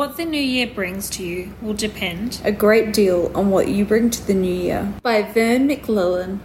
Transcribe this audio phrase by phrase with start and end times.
[0.00, 2.40] What the new year brings to you will depend.
[2.42, 4.94] A great deal on what you bring to the new year.
[5.02, 6.38] By Vern McLellan.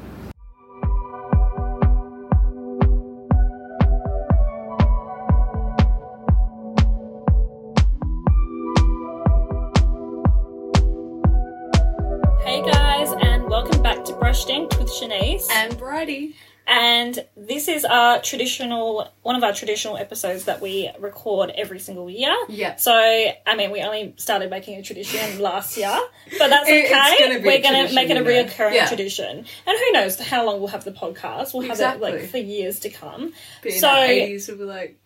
[17.85, 22.35] Is our traditional, one of our traditional episodes that we record every single year.
[22.49, 22.75] Yeah.
[22.75, 25.97] So, I mean, we only started making a tradition last year,
[26.37, 27.15] but that's It- okay.
[27.19, 28.87] gonna We're going to make it a reoccurring Yeah.
[28.87, 29.45] tradition.
[29.65, 31.53] And who knows how long we'll have the podcast.
[31.53, 33.33] We'll have it like for years to come.
[33.63, 34.99] In So- our 80s, we'll be like,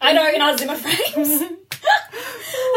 [0.00, 1.42] I know, in our Zimmer frames.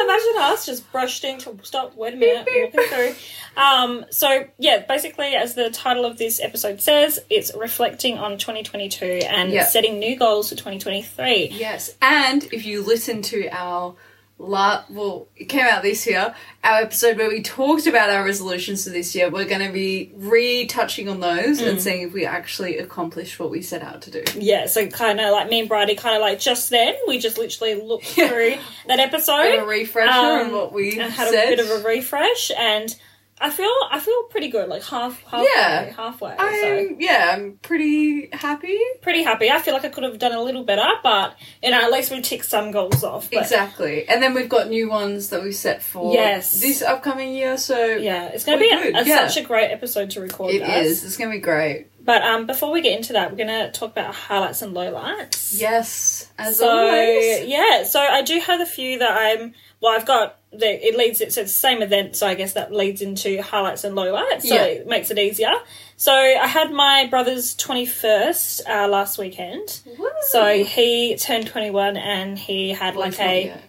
[0.03, 1.95] Imagine us just brushing to stop.
[1.95, 3.15] Wait a minute, walking through.
[3.61, 9.05] Um, so yeah, basically, as the title of this episode says, it's reflecting on 2022
[9.27, 9.65] and Yeah.
[9.65, 11.49] setting new goals for 2023.
[11.53, 11.93] yes.
[12.01, 13.95] And if you listen to our
[14.39, 16.33] la well, it came out this year,
[16.63, 20.11] our episode where we talked about our resolutions for this year, we're going to be
[20.15, 21.67] retouching on those Mm.
[21.69, 24.23] and seeing if we actually accomplished what we set out to do.
[24.35, 27.37] Yeah, so kind of like me and Bridie, kind of like just then, we just
[27.37, 28.55] literally looked through
[28.87, 29.55] that episode.
[29.59, 31.45] A refresher Um, on what we and had said.
[31.53, 32.95] a bit of a refresh, and
[33.39, 35.93] I feel I feel pretty good, like half halfway, Yeah.
[35.95, 36.35] halfway.
[36.37, 38.79] I'm, yeah, I'm pretty happy.
[39.03, 39.51] pretty happy.
[39.51, 42.11] I feel like I could have done a little better, but you know, at least
[42.11, 43.29] we ticked some goals off.
[43.31, 44.07] But Exactly.
[44.09, 46.59] And then we've got new ones that we set for Yes.
[46.61, 49.27] this upcoming year, so yeah, it's going to be a, a- yeah.
[49.27, 50.55] such a great episode to record.
[50.55, 50.87] it guys.
[50.87, 51.03] is.
[51.05, 51.87] It's going to be great.
[52.03, 55.59] But um, before we get into that, we're going to talk about highlights and lowlights.
[55.59, 57.45] Yes, as so always.
[57.47, 59.53] yeah, so I do have a few that I'm.
[59.81, 62.53] Well, I've got the it leads it so it's the same event, so I guess
[62.53, 64.43] that leads into highlights and lowlights.
[64.43, 64.63] So Yeah.
[64.65, 65.51] it makes it easier.
[65.97, 69.81] So I had my brother's twenty first uh, last weekend.
[69.97, 70.09] Woo.
[70.29, 73.45] So he turned twenty one and he had Well, like a.
[73.47, 73.63] yet.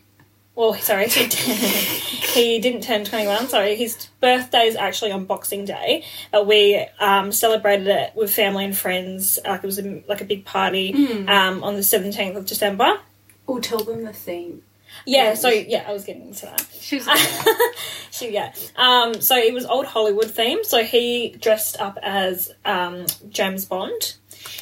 [0.54, 1.22] Well, sorry, he,
[2.34, 3.48] he didn't turn 21.
[3.48, 6.02] Sorry, his birthday is actually on Boxing Day.
[6.32, 9.38] But we um, celebrated it with family and friends.
[9.46, 11.28] Like it was a, like a big party Hmm.
[11.28, 12.98] um, on the 17th of December.
[13.46, 14.62] Oh, tell them the theme.
[15.06, 16.66] Yeah, so yeah, I was getting into that.
[16.80, 17.08] She's
[18.10, 18.52] she, yeah.
[18.76, 20.64] Um, so it was old Hollywood theme.
[20.64, 24.14] So he dressed up as um, James Bond.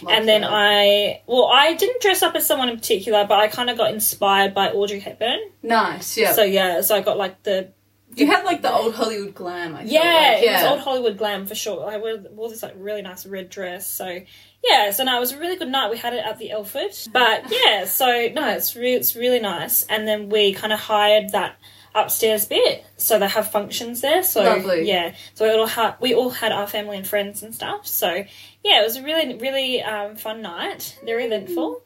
[0.08, 3.70] And then I, well, I didn't dress up as someone in particular, but I kind
[3.70, 5.38] of got inspired by Audrey Hepburn.
[5.62, 6.16] nice.
[6.18, 7.70] Yeah, So yeah, so I got like the
[8.14, 9.74] you had like the old Hollywood glam.
[9.74, 10.42] I Yeah, like.
[10.42, 10.68] it was yeah.
[10.70, 11.88] old Hollywood glam for sure.
[11.90, 13.86] I wore, wore this like really nice red dress.
[13.90, 14.20] So
[14.68, 15.90] yeah, so no, it was a really good night.
[15.90, 19.84] We had it at the Elford, but yeah, so no, it's re- it's really nice.
[19.84, 21.56] And then we kind of hired that
[21.94, 24.22] upstairs bit, so they have functions there.
[24.22, 24.86] So Lovely.
[24.86, 27.86] yeah, so we all had we all had our family and friends and stuff.
[27.86, 28.24] So
[28.64, 30.98] yeah, it was a really really um, fun night.
[31.04, 31.82] Very eventful.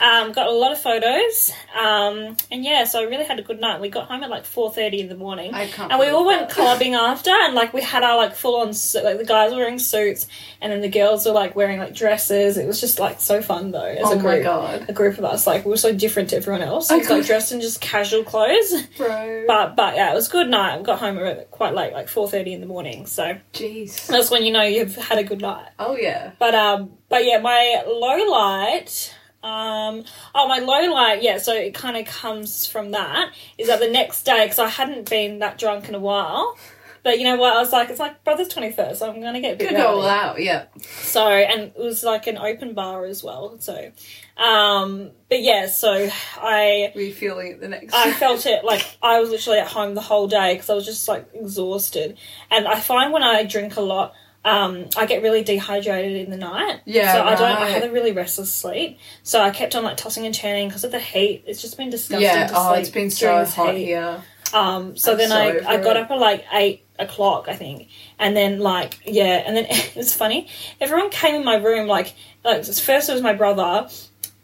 [0.00, 3.60] Um, got a lot of photos, um, and yeah, so I really had a good
[3.60, 3.80] night.
[3.80, 5.90] We got home at like four thirty in the morning, I can't.
[5.90, 9.18] and we all went clubbing after, and like we had our like full on like
[9.18, 10.28] the guys were wearing suits,
[10.60, 12.58] and then the girls were like wearing like dresses.
[12.58, 13.82] It was just like so fun though.
[13.84, 16.30] As Oh a my group, god, a group of us like we were so different
[16.30, 16.88] to everyone else.
[16.88, 19.44] I It was like dressed in just casual clothes, bro.
[19.48, 20.78] but but yeah, it was a good night.
[20.78, 23.06] We got home at quite late, like four thirty in the morning.
[23.06, 24.06] So Jeez.
[24.06, 25.70] that's when you know you've had a good night.
[25.80, 26.30] Oh yeah.
[26.38, 29.12] But um, but yeah, my low light.
[29.42, 30.04] Um,
[30.34, 31.38] oh, my low light, yeah.
[31.38, 33.32] So it kind of comes from that.
[33.58, 36.56] Is that the next day because I hadn't been that drunk in a while.
[37.04, 37.54] But you know what?
[37.56, 39.00] I was like, it's like brother's twenty first.
[39.00, 40.40] So I'm gonna get a bit Could go all out.
[40.40, 40.66] Yeah.
[40.80, 43.58] So and it was like an open bar as well.
[43.58, 43.90] So,
[44.36, 45.66] um, but yeah.
[45.66, 47.92] So I Were you feeling it the next?
[47.92, 50.86] I felt it like I was literally at home the whole day because I was
[50.86, 52.18] just like exhausted.
[52.52, 54.14] And I find when I drink a lot,
[54.44, 56.80] um, I get really dehydrated in the night.
[56.84, 57.42] Yeah, So I don't.
[57.62, 58.98] I had a really restless sleep.
[59.22, 61.44] So I kept on like tossing and turning because of the heat.
[61.46, 62.22] It's just been disgusting.
[62.28, 62.48] yeah.
[62.48, 63.84] To Oh, it's been so hot heat.
[63.86, 64.22] here.
[64.52, 67.88] Um, so I'm then so I, I got up at like eight o'clock, I think,
[68.18, 70.48] and then like yeah, and then it was funny.
[70.80, 72.12] Everyone came in my room like
[72.44, 73.88] like first it was my brother,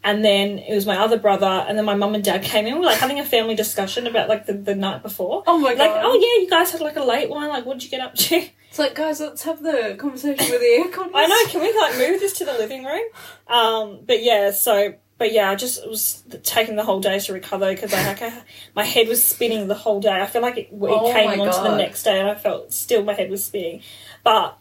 [0.03, 2.73] and then it was my other brother, and then my mum and dad came in.
[2.73, 5.43] We were like having a family discussion about like the, the night before.
[5.45, 5.79] Oh my god!
[5.91, 7.47] Like, oh yeah, you guys had like a late one.
[7.49, 8.47] Like, what did you get up to?
[8.69, 11.09] It's like, guys, let's have the conversation with the aircon.
[11.15, 11.51] I know.
[11.51, 13.03] Can we like move this to the living room?
[13.47, 17.69] Um, but yeah, so but yeah, I just was taking the whole day to recover
[17.69, 18.41] because I like I,
[18.73, 20.21] my head was spinning the whole day.
[20.21, 22.71] I feel like it, it Oh came on to the next day, and I felt
[22.71, 23.83] still my head was spinning,
[24.23, 24.57] but.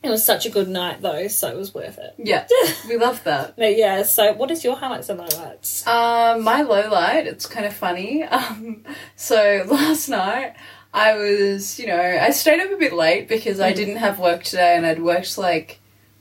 [0.00, 2.14] It was such a good night though, so it was worth it.
[2.18, 2.46] Yeah,
[2.88, 3.56] we love that.
[3.56, 5.84] But yeah, so what is your highlights and lowlights?
[5.88, 8.22] Um, my low light, it's kind of funny.
[8.30, 8.84] Um,
[9.16, 10.54] so last night
[10.92, 13.76] I was, you know, I stayed up a bit late because I Mm.
[13.76, 15.80] didn't have work today and I'd worked like,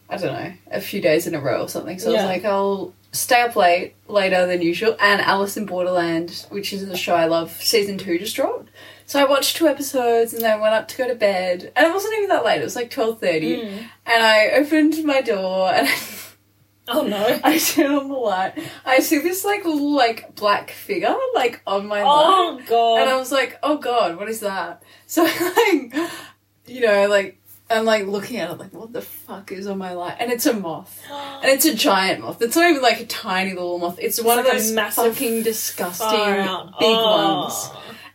[0.09, 1.99] I don't know, a few days in a row or something.
[1.99, 6.45] So I was like, I'll stay up late later than usual, and Alice in Borderland,
[6.49, 8.69] which is a show I love, season two just dropped.
[9.05, 11.93] So I watched two episodes and then went up to go to bed, and it
[11.93, 12.59] wasn't even that late.
[12.61, 13.77] It was like twelve thirty, Mm.
[14.05, 15.87] and I opened my door and.
[16.87, 17.39] Oh no.
[17.43, 18.53] I turn on the light.
[18.85, 22.25] I see this like little like black figure like on my light.
[22.27, 23.01] Oh god.
[23.01, 24.83] And I was like, oh god, what is that?
[25.07, 25.93] So like,
[26.65, 27.39] you know, like
[27.69, 30.17] I'm like looking at it like, what the fuck is on my light?
[30.19, 32.41] And it's a moth, and it's a giant moth.
[32.41, 33.99] It's not even like a tiny little moth.
[33.99, 36.27] It's one like of those massive fucking disgusting big
[36.81, 37.41] Oh.
[37.43, 37.69] ones.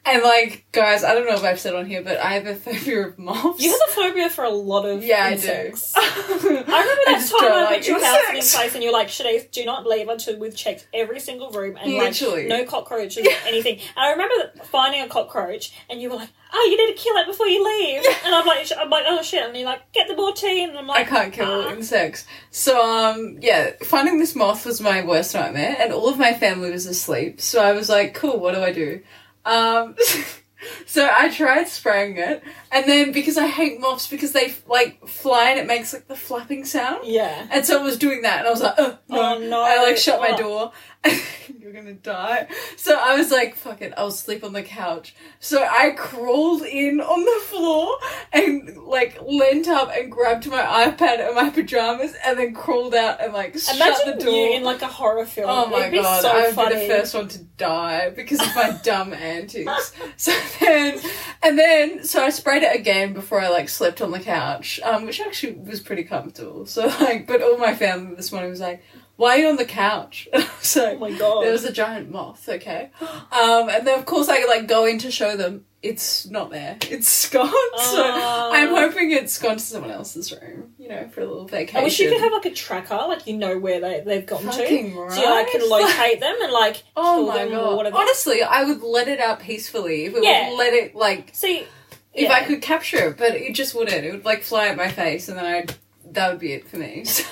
[0.04, 2.54] And like, guys, I don't know if I've said on here, but I have a
[2.56, 3.62] phobia of moths.
[3.62, 5.92] You have a phobia for a lot of yeah, insects.
[5.96, 6.48] I do.
[6.48, 9.08] I remember that just time I went to your house in place and you're like,
[9.08, 12.48] Shanice, do not leave until we've checked every single room and Literally.
[12.48, 13.78] like no cockroaches or anything.
[13.78, 17.16] And I remember finding a cockroach and you were like, oh, you need to kill
[17.16, 18.04] it before you leave.
[18.24, 19.44] And I'm like, I'm like, oh shit.
[19.44, 20.70] And you're like, get the Mortein.
[20.70, 22.26] And I'm like, I can't kill "Ah." insects.
[22.50, 26.70] So, um, yeah, finding this moth was my worst nightmare, and all of my family
[26.70, 27.40] was asleep.
[27.40, 29.00] So I was like, cool, what do I do?
[29.44, 29.96] Um,
[30.86, 35.50] so I tried spraying it, and then because I hate moths because they like fly
[35.50, 37.00] and it makes like the flapping sound.
[37.04, 37.46] Yeah.
[37.50, 39.20] And so I was doing that, and I was like, oh, no.
[39.20, 39.62] Oh, no.
[39.62, 40.36] I like shut my Oh.
[40.38, 40.72] door.
[41.58, 42.46] You're gonna die.
[42.76, 45.14] So I was like, fuck it, I'll sleep on the couch.
[45.40, 47.96] So I crawled in on the floor
[48.32, 53.22] and like leant up and grabbed my iPad and my pajamas and then crawled out
[53.22, 54.32] and like shut Imagine the door.
[54.34, 55.48] you in like a horror film.
[55.50, 56.74] Oh my It'd god, so I would funny.
[56.74, 59.92] be the first one to die because of my dumb antics.
[60.16, 61.00] So then,
[61.42, 65.04] and then, so I sprayed it again before I like slept on the couch, um,
[65.04, 66.66] which actually was pretty comfortable.
[66.66, 68.82] So like, but all my family this morning was like,
[69.22, 71.44] "Why are you on the couch?" And I was like, Oh my god.
[71.44, 74.98] "There was a giant moth." Okay, um, and then of course I like go in
[74.98, 75.64] to show them.
[75.82, 76.76] It's not there.
[76.96, 77.48] It's gone.
[77.48, 78.50] So Oh.
[78.52, 80.74] I'm hoping it's gone to someone else's room.
[80.78, 81.80] You know, for a little vacation.
[81.80, 84.46] I wish you could have like a tracker, like you know where they, they've gotten
[84.50, 85.10] Fucking to.
[85.14, 85.70] So you like can right.
[85.70, 87.76] locate them and like Oh my them or god!
[87.78, 87.96] whatever.
[87.96, 90.50] Honestly, I would let it out peacefully if it Yeah.
[90.50, 91.66] would let it like See,
[92.14, 92.32] if yeah.
[92.32, 94.04] I could capture it, but it just wouldn't.
[94.04, 95.74] It would like fly at my face, and then I'd
[96.14, 97.04] that would be it for me.
[97.12, 97.24] So,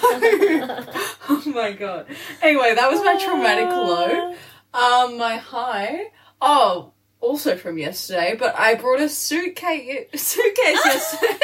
[1.29, 2.07] oh my god.
[2.43, 4.35] Anyway, that was my traumatic low.
[4.75, 6.07] Um, my high.
[6.41, 11.37] Oh, also from yesterday, but I brought a suitcase suitcase yesterday.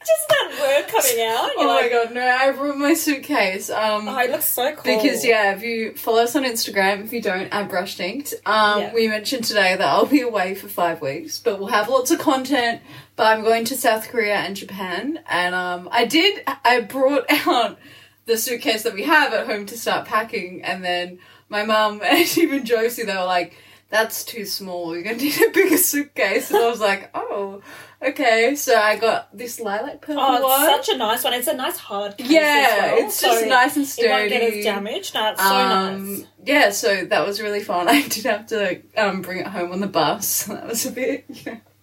[0.00, 1.50] Just that word coming out.
[1.50, 2.20] oh You're my god, no!
[2.26, 3.68] I brought my suitcase.
[3.68, 4.96] Um, oh, it looks so cool.
[4.96, 8.80] Because yeah, if you follow us on Instagram, if you don't, at Brush Dinked, um,
[8.80, 8.94] Yeah.
[8.94, 12.18] we mentioned today that I'll be away for five weeks, but we'll have lots of
[12.20, 12.80] content.
[13.16, 16.42] But I'm going to South Korea and Japan, and um, I did.
[16.46, 17.78] I brought out
[18.26, 21.18] the suitcase that we have at home to start packing, and then
[21.48, 23.56] my mum and even Josie, they were like,
[23.90, 24.94] "That's too small.
[24.94, 27.62] You're gonna need a bigger suitcase." And I was like, "Oh,
[28.02, 30.68] okay." So I got this lilac purple Oh, one.
[30.70, 31.32] it's such a nice one.
[31.34, 34.08] It's a nice hard case yeah, as well, it's just nice and sturdy.
[34.08, 35.14] It won't get as damaged.
[35.14, 36.26] No, it's so Um, nice.
[36.44, 37.88] Yeah, so that was really fun.
[37.90, 40.46] I did have to um, bring it home on the bus.
[40.48, 41.24] That was a bit.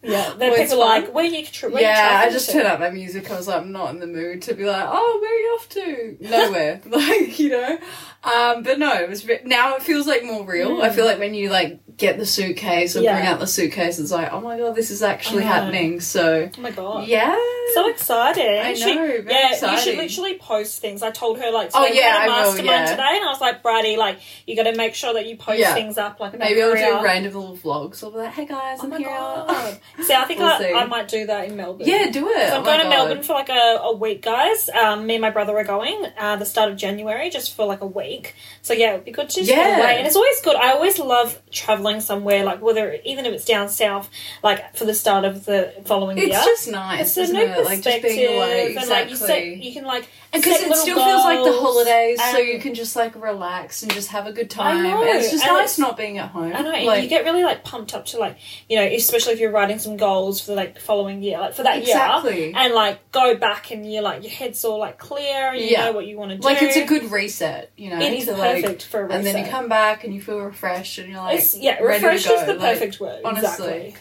[0.08, 2.54] Yeah, then well, people like, where you, tra- where you yeah, I just to?
[2.54, 3.32] turned up my music.
[3.32, 5.56] I was like, I'm not in the mood to be like, oh, where are you
[5.56, 6.18] off to?
[6.22, 6.82] Nowhere.
[6.86, 7.80] like, you know?
[8.26, 10.78] Um, but no, it was ve- now it feels like more real.
[10.78, 10.82] Mm.
[10.84, 13.16] I feel like when you like get the suitcase or Yeah.
[13.16, 16.02] bring out the suitcase, it's like, oh my god, this is actually happening.
[16.02, 17.08] So, Oh my god.
[17.08, 17.38] yeah.
[17.74, 18.46] So exciting.
[18.60, 21.02] I She- know, very yeah, you should literally post things.
[21.04, 22.86] I told her like, Oh, yeah, we had a I will, mastermind yeah.
[22.92, 25.60] today, and I was like, Bridie, like, you got to make sure that you post
[25.60, 25.74] Yeah.
[25.74, 28.04] things up, like Maybe I'll do random little vlogs.
[28.04, 29.08] I'll be like, hey guys, Oh I'm my here.
[29.08, 29.80] god!
[30.04, 30.74] See, I think We'll I, see.
[30.74, 31.88] I might do that in Melbourne.
[31.88, 32.50] Yeah, do it.
[32.50, 34.70] So Oh I'm my going to Melbourne for like a, a week, guys.
[34.70, 37.82] Um, me and my brother are going uh, the start of January, just for like
[37.82, 38.15] a week.
[38.62, 39.56] So yeah, it'd be good to just Yeah.
[39.58, 39.98] get away.
[40.00, 40.56] And it's always good.
[40.56, 44.10] I always love traveling somewhere, like whether even if it's down south,
[44.44, 46.36] like for the start of the following It's year.
[46.38, 47.66] It's just nice, it's a new it?
[47.66, 48.76] Like just being away.
[48.76, 49.68] and like you set, Exactly.
[49.68, 53.16] you can like because it still feels like the holidays, so you can just like
[53.16, 54.86] relax and just have a good time.
[54.86, 56.52] it's just and nice it's- not being at home.
[56.56, 59.34] I know and Like, you get really like pumped up to like you know, especially
[59.34, 62.54] if you're writing some goals for like following year, like for that year, exactly.
[62.54, 65.86] and like go back and you're like your head's all like clear, and you Yeah.
[65.86, 66.44] know what you want to do.
[66.44, 68.00] Like it's a good reset, you know.
[68.14, 70.40] It is to, perfect like, for a and then you come back and you feel
[70.40, 73.22] refreshed and you're like It's, yeah, ready to refresh is the like, perfect word.
[73.26, 73.48] honestly.
[73.68, 73.96] Exactly.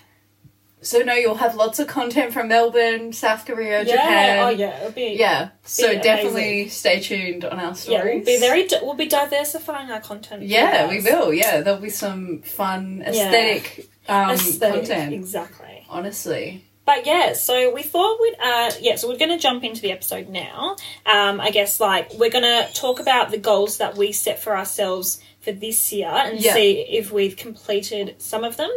[0.82, 3.92] So no, you'll have lots of content from Melbourne, South Korea, Yeah.
[3.96, 4.38] Japan.
[4.44, 4.80] Oh yeah.
[4.80, 5.16] It'll be.
[5.18, 5.48] Yeah.
[5.62, 8.04] So definitely stay tuned on our stories.
[8.04, 8.14] Yeah.
[8.16, 8.66] We'll be very.
[8.66, 10.42] di- We'll be diversifying our content.
[10.42, 11.32] Yeah, we will.
[11.32, 15.14] Yeah, there'll be some fun aesthetic um, Aesthetic, content.
[15.14, 15.86] Exactly.
[15.88, 19.90] Honestly, But yeah, so we thought we'd uh yeah, so we're gonna jump into the
[19.92, 20.76] episode now.
[21.06, 25.20] Um I guess like we're gonna talk about the goals that we set for ourselves
[25.40, 26.54] for this year and Yeah.
[26.54, 28.70] see if we've completed some of them.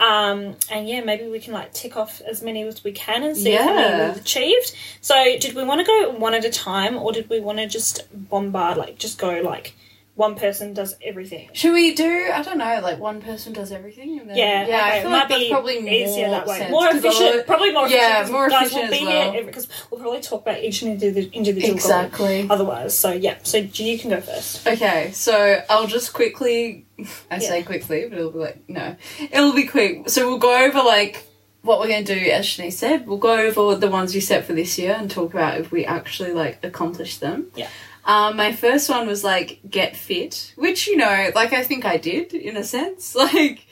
[0.00, 3.36] Um, and yeah, maybe we can like tick off as many as we can and
[3.36, 4.74] see how many we've achieved.
[5.00, 7.66] So, did we want to go one at a time, or did we want to
[7.68, 9.74] just bombard, like just go like
[10.18, 11.48] one person does everything?
[11.52, 12.30] Should we do?
[12.34, 12.80] I don't know.
[12.82, 14.84] Like one person does everything, and then Yeah, yeah.
[14.84, 17.46] I feel it might like that's be probably more easier that way, sense, more efficient,
[17.46, 18.02] probably more efficient.
[18.10, 19.32] Yeah, 'cause more guys, efficient we'll be as well.
[19.32, 22.46] here because we'll probably talk about each individual individual goal Exactly.
[22.50, 22.98] otherwise.
[22.98, 24.66] So yeah, so you can go first.
[24.66, 26.84] Okay, so I'll just quickly.
[27.30, 27.64] I say Yeah.
[27.64, 28.96] quickly, but it'll be like no,
[29.30, 30.08] it'll be quick.
[30.10, 31.24] So we'll go over like
[31.62, 32.30] what we're going to do.
[32.30, 35.32] As Shanice said, we'll go over the ones we set for this year and talk
[35.32, 37.52] about if we actually like accomplish them.
[37.54, 37.68] Yeah.
[38.08, 41.96] Um, my first one was like get fit, which you know, like I think I
[41.98, 43.14] did in a sense.
[43.14, 43.66] Like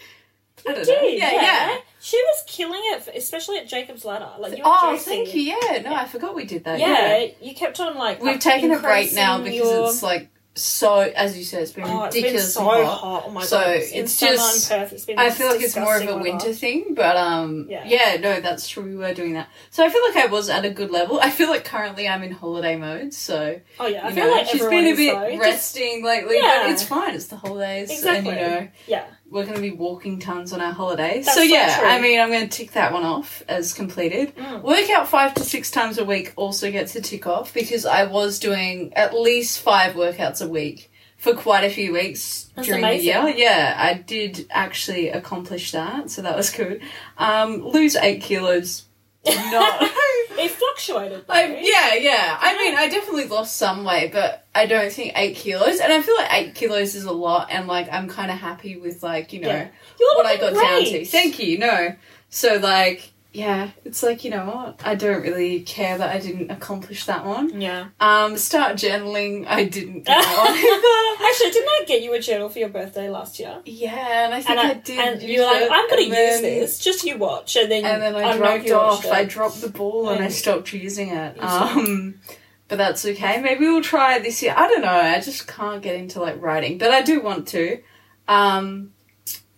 [0.69, 1.00] I don't know.
[1.00, 1.76] Did, Yeah, yeah.
[2.00, 4.28] She was killing it, especially at Jacob's Ladder.
[4.38, 4.99] Like you were Oh, joking.
[5.26, 5.43] thank you.
[5.43, 6.78] Yeah, no, I forgot we did that.
[6.81, 8.21] Yeah, you kept on like.
[8.23, 11.84] We've taken a break now because your- it's like so, as you said, it's been
[11.84, 12.84] Oh, it's been so hot.
[12.98, 13.25] hot.
[13.26, 13.76] Oh my So god!
[13.76, 14.92] it's summer just- Perth.
[14.92, 15.06] It's.
[15.16, 17.84] I feel like it's more of a winter thing, but um, Yeah.
[17.86, 18.16] yeah.
[18.20, 18.82] no, that's true.
[18.82, 21.20] We were doing that, so I feel like I was at a good level.
[21.20, 24.46] I feel like currently I'm in holiday mode, so Oh yeah, I feel know, like
[24.46, 26.62] she's been a bit resting lately, Yeah.
[26.64, 27.14] but it's fine.
[27.14, 28.30] It's the holidays, Exactly.
[28.32, 31.23] and you know Yeah, we're going to be walking tons on our holiday.
[31.23, 31.88] That's so yeah, true.
[31.88, 34.35] I mean, I'm going to tick that one off as completed.
[34.37, 34.62] Mm.
[34.62, 38.38] Workout five to six times a week also gets a tick off because I was
[38.38, 43.23] doing at least five workouts a week for quite a few weeks That's during amazing.
[43.23, 43.35] the year.
[43.37, 46.83] Yeah, I did actually accomplish that, so that was good.
[47.18, 48.86] Um, lose eight kilos.
[49.26, 49.83] Not.
[50.38, 51.26] it fluctuated.
[51.26, 51.33] Though.
[51.33, 52.38] I, yeah, yeah.
[52.40, 55.80] I mean, I definitely lost some weight, but I don't think eight kilos.
[55.80, 58.76] And I feel like eight kilos is a lot, and like I'm kind of happy
[58.76, 59.68] with like you know Yeah.
[59.99, 61.04] What I got down to.
[61.04, 61.59] Thank you.
[61.59, 61.95] No,
[62.28, 64.81] so like yeah, it's like you know what?
[64.83, 67.61] I don't really care that I didn't accomplish that one.
[67.61, 67.88] Yeah.
[68.00, 69.47] Um, start journaling.
[69.47, 70.09] I didn't.
[70.09, 73.61] Actually, didn't I get you a journal for your birthday last year?
[73.66, 74.99] yeah, and I think And, I, I, did.
[74.99, 76.78] and you were like, I'm going to use this.
[76.78, 77.57] Just you watch.
[77.57, 79.05] And then, And then I, if dropped off.
[79.05, 79.12] it.
[79.12, 81.37] I dropped the ball and I stopped using it.
[81.43, 82.21] Um,
[82.69, 83.40] but that's okay.
[83.43, 84.55] Maybe we'll try it this year.
[84.57, 84.88] I don't know.
[84.88, 87.81] I just can't get into like writing, but I do want to.
[88.28, 88.93] Um,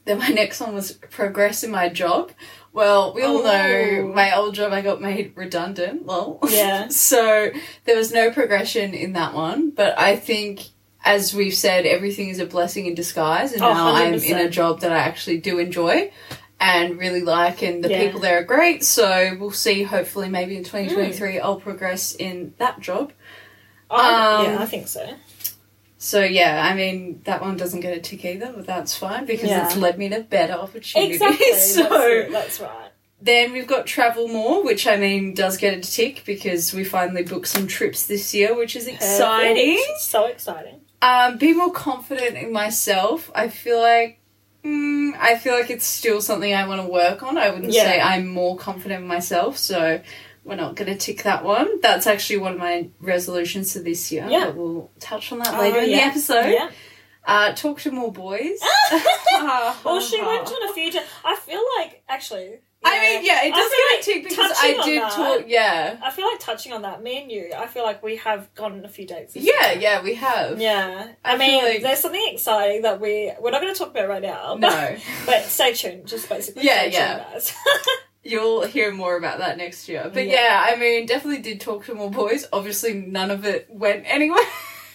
[0.04, 2.32] then my next one was progress in my job.
[2.72, 4.12] Well, we all know Oh.
[4.14, 6.04] my old job I got made redundant.
[6.04, 6.88] Well, Yeah.
[6.90, 7.50] so
[7.84, 10.62] there was no progression in that one, but I think.
[11.04, 14.50] As we've said, everything is a blessing in disguise, and Oh, now I'm in a
[14.50, 16.10] job that I actually do enjoy
[16.60, 18.00] and really like, and the Yeah.
[18.02, 18.82] people there are great.
[18.84, 19.84] So we'll see.
[19.84, 23.12] Hopefully, maybe in 2023, I'll progress in that job.
[23.88, 25.08] I- um, yeah, I think so.
[26.00, 29.50] So yeah, I mean that one doesn't get a tick either, but that's fine because
[29.50, 29.66] Yeah.
[29.66, 31.20] it's led me to better opportunities.
[31.20, 31.52] Exactly.
[31.58, 32.90] so that's, it, that's right.
[33.20, 37.24] then we've got travel more, which I mean does get a tick because we finally
[37.24, 39.76] booked some trips this year, which is exciting.
[39.78, 40.00] Perfect.
[40.00, 40.80] So exciting.
[41.02, 43.30] Um, be more confident in myself.
[43.34, 44.20] I feel like.
[44.64, 47.38] Mm, I feel like it's still something I want to work on.
[47.38, 47.84] I wouldn't Yeah.
[47.84, 50.00] say I'm more confident in myself, so
[50.48, 51.80] we're not going to tick that one.
[51.80, 54.26] That's actually one of my resolutions for this year.
[54.28, 54.46] Yeah.
[54.46, 56.48] But we'll touch on that Oh, later in the episode.
[56.50, 56.70] Yeah.
[57.24, 58.58] Uh, talk to more boys.
[59.84, 60.90] Well, she went on a few.
[60.90, 62.60] T- I feel like actually.
[62.84, 65.44] I mean, yeah, it does feel get like a tick because I did that- talk.
[65.48, 67.50] Yeah, I feel like touching on that, me and you.
[67.56, 69.34] I feel like we have gone a few dates.
[69.36, 69.80] yeah, year.
[69.80, 70.02] yeah.
[70.02, 70.60] We have.
[70.60, 73.90] Yeah, I, I mean, like- there's something exciting that we we're not going to talk
[73.90, 74.56] about right now.
[74.58, 76.06] No, but stay tuned.
[76.06, 77.38] Just basically, Yeah, yeah.
[78.28, 80.10] you'll hear more about that next year.
[80.12, 80.34] But Yeah.
[80.34, 82.46] yeah, I mean, definitely did talk to more boys.
[82.52, 84.44] Obviously, none of it went anywhere.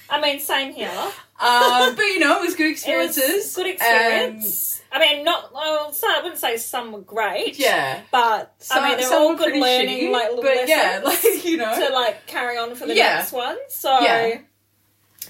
[0.10, 0.90] I mean, same here.
[1.40, 3.26] um, but you know, it was good experiences.
[3.46, 4.82] was good experience.
[4.92, 5.52] I mean, not.
[5.56, 7.58] I wouldn't say some were great.
[7.58, 8.02] Yeah.
[8.12, 11.58] but Some, I mean, they're all good learning, shitty, like little but yeah, like you
[11.58, 13.16] know, to like carry on for the Yeah.
[13.18, 13.58] next one.
[13.70, 14.42] So Yeah.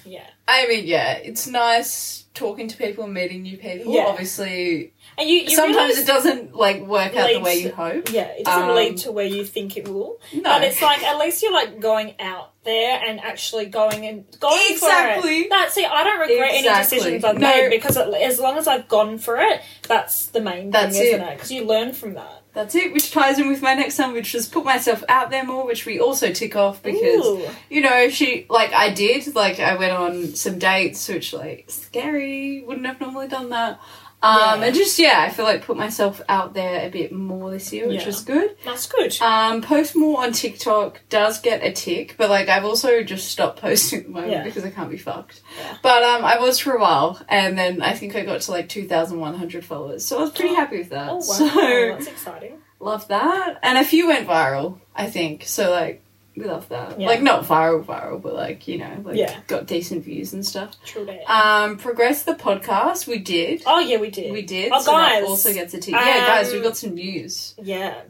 [0.05, 0.27] yeah.
[0.47, 3.93] I mean, yeah, it's nice talking to people and meeting new people.
[3.93, 4.07] Yeah.
[4.07, 8.11] Obviously, and you, you sometimes it doesn't like work out the way you hope.
[8.11, 10.19] Yeah, it doesn't Um, lead to where you think it will.
[10.33, 14.25] No, But it's like at least you're like going out there and actually going and
[14.39, 15.39] going for Exactly.
[15.41, 15.49] it.
[15.49, 16.67] That see, I don't regret Exactly.
[16.69, 17.47] any decisions I've No.
[17.47, 21.07] made because it, as long as I've gone for it, that's the main That's thing,
[21.07, 21.23] isn't it.
[21.31, 21.35] it?
[21.35, 22.39] Because you learn from that.
[22.53, 25.43] That's it, which ties in with my next one, which was put myself out there
[25.43, 27.49] more, which we also tick off because Ooh.
[27.67, 32.61] you know she like I did like I went on some dates, which like scary,
[32.61, 33.79] wouldn't have normally done that.
[34.23, 34.67] Um, Yeah.
[34.67, 37.87] and just yeah, I feel like put myself out there a bit more this year,
[37.87, 38.05] which Yeah.
[38.07, 38.55] was good.
[38.63, 39.19] that's good.
[39.21, 43.59] Um, post more on TikTok does get a tick, but like I've also just stopped
[43.61, 44.43] posting at the moment Yeah.
[44.43, 45.41] because I can't be fucked.
[45.81, 48.69] But um, I was for a while, and then I think I got to like
[48.69, 51.09] two thousand one hundred followers, so I was pretty happy with that.
[51.09, 52.59] oh wow, So that's exciting.
[52.79, 54.79] love that, and a few went viral.
[54.95, 55.71] I think so.
[55.71, 56.02] Like
[56.35, 56.99] love that.
[56.99, 57.07] Yeah.
[57.07, 59.39] Like not viral, viral, but like you know, like Yeah.
[59.47, 60.71] got decent views and stuff.
[60.83, 61.29] True that.
[61.31, 63.05] Um, progress the podcast.
[63.05, 63.61] We did.
[63.67, 64.31] oh yeah, we did.
[64.33, 64.71] We did.
[64.73, 65.23] Oh, so guys.
[65.23, 65.91] also gets a T.
[65.91, 67.53] yeah, guys, we Um, got some news.
[67.61, 68.01] Yeah.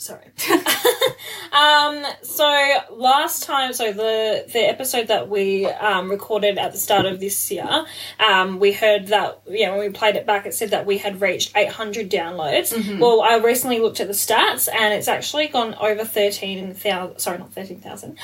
[0.00, 0.32] So sorry.
[1.52, 7.04] um so last time so the the episode that we um recorded at the start
[7.04, 7.84] of this year,
[8.18, 11.20] um we heard that yeah, when we played it back it said that we had
[11.20, 12.72] reached 800 downloads.
[12.72, 12.98] Mm-hmm.
[12.98, 17.52] Well, I recently looked at the stats and it's actually gone over 13,000 sorry, not
[17.52, 18.16] 13,000.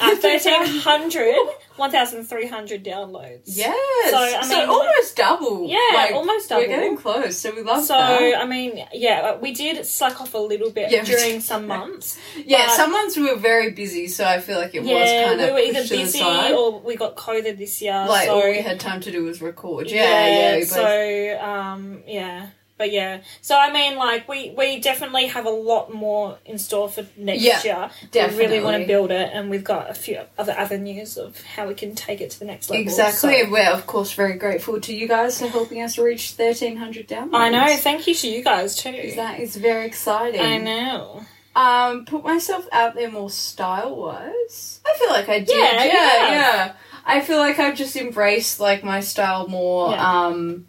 [0.00, 1.34] Uh, 1300
[1.76, 3.42] 1300 downloads.
[3.46, 4.10] Yes.
[4.10, 5.66] So, So, I mean, almost double.
[5.68, 6.62] Yeah, almost double.
[6.62, 8.40] We're getting close, so we love So that.
[8.40, 12.18] I mean, yeah, we did suck off a little bit Yeah, during some months.
[12.44, 15.40] Yeah, some months we were very busy, so I feel like it was Yeah, kind
[15.40, 18.04] we of were either pushed to the busy or we got COVID this year.
[18.08, 19.90] like so all we had time to do was record.
[19.90, 20.54] Yeah, yeah.
[20.56, 22.46] we both- so um, yeah,
[22.78, 23.20] but yeah.
[23.42, 27.42] So I mean, like we we definitely have a lot more in store for next
[27.42, 28.28] Yeah, year.
[28.30, 31.66] We really want to build it, and we've got a few other avenues of how
[31.68, 32.82] we can take it to the next level.
[32.82, 33.42] exactly.
[33.44, 37.08] so- We're of course very grateful to you guys for helping us reach thirteen hundred
[37.08, 37.34] downloads.
[37.34, 37.76] I know.
[37.76, 39.12] Thank you to you guys too.
[39.16, 40.40] That is very exciting.
[40.40, 41.22] I know.
[41.56, 44.80] Um, put myself out there more style wise.
[44.86, 45.48] I feel like I did.
[45.48, 46.76] Yeah, Yeah, you yeah, have.
[47.04, 49.90] I feel like I've just embraced like my style more.
[49.90, 50.26] Yeah.
[50.26, 50.67] Um,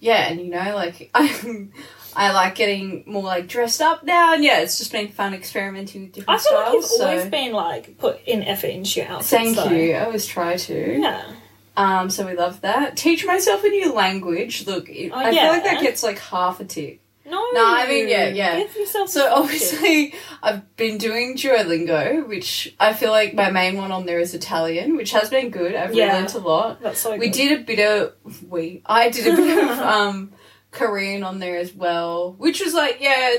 [0.00, 1.68] yeah, and you know, like I,
[2.16, 6.02] I like getting more like dressed up now, and yeah, it's just been fun experimenting
[6.02, 6.74] with different I feel like styles.
[6.90, 9.30] you've so always been like put in effort into your outfits.
[9.30, 9.70] thank though.
[9.70, 9.94] you.
[9.94, 10.98] I always try to.
[11.00, 11.32] Yeah.
[11.78, 12.96] Um, so we love that.
[12.96, 14.66] Teach myself a new language.
[14.66, 15.42] Look, it, Oh, I yeah.
[15.42, 17.00] feel like that gets like half a tick.
[17.28, 17.44] No.
[17.52, 18.58] No, I mean, yeah, yeah.
[18.58, 23.90] Give yourself So obviously, I've been doing Duolingo, which I feel like my main one
[23.92, 25.74] on there is Italian, which has been good.
[25.74, 26.12] I've Yeah.
[26.14, 26.80] learned a lot.
[26.82, 27.32] That's so We good.
[27.32, 28.82] did a bit of we.
[28.86, 30.32] I did a bit of um
[30.70, 33.36] Korean on there as well, which was like, yeah,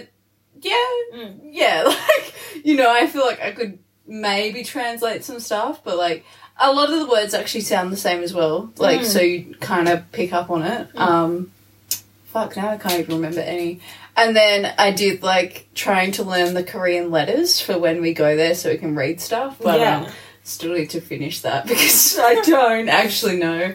[0.61, 0.73] yeah,
[1.15, 1.39] Mm.
[1.43, 1.83] yeah.
[2.07, 2.33] Like
[2.65, 6.25] you know, I feel like I could maybe translate some stuff, but like
[6.59, 8.71] a lot of the words actually sound the same as well.
[8.77, 9.05] Like Mm.
[9.05, 10.87] so, you kind of pick up on it.
[10.95, 11.51] Um,
[12.41, 13.79] fuck, now I can't even remember any.
[14.15, 18.35] And then I did like trying to learn the Korean letters for when we go
[18.35, 19.57] there, so we can read stuff.
[19.61, 19.97] But Yeah.
[20.01, 20.07] um,
[20.43, 23.73] still need to finish that because I don't actually know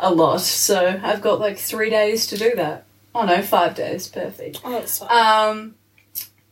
[0.00, 0.40] a lot.
[0.40, 2.84] So I've got like three days to do that.
[3.14, 4.08] Oh no, five days.
[4.08, 4.60] Perfect.
[4.64, 5.10] Oh, that's fine.
[5.50, 5.74] Um,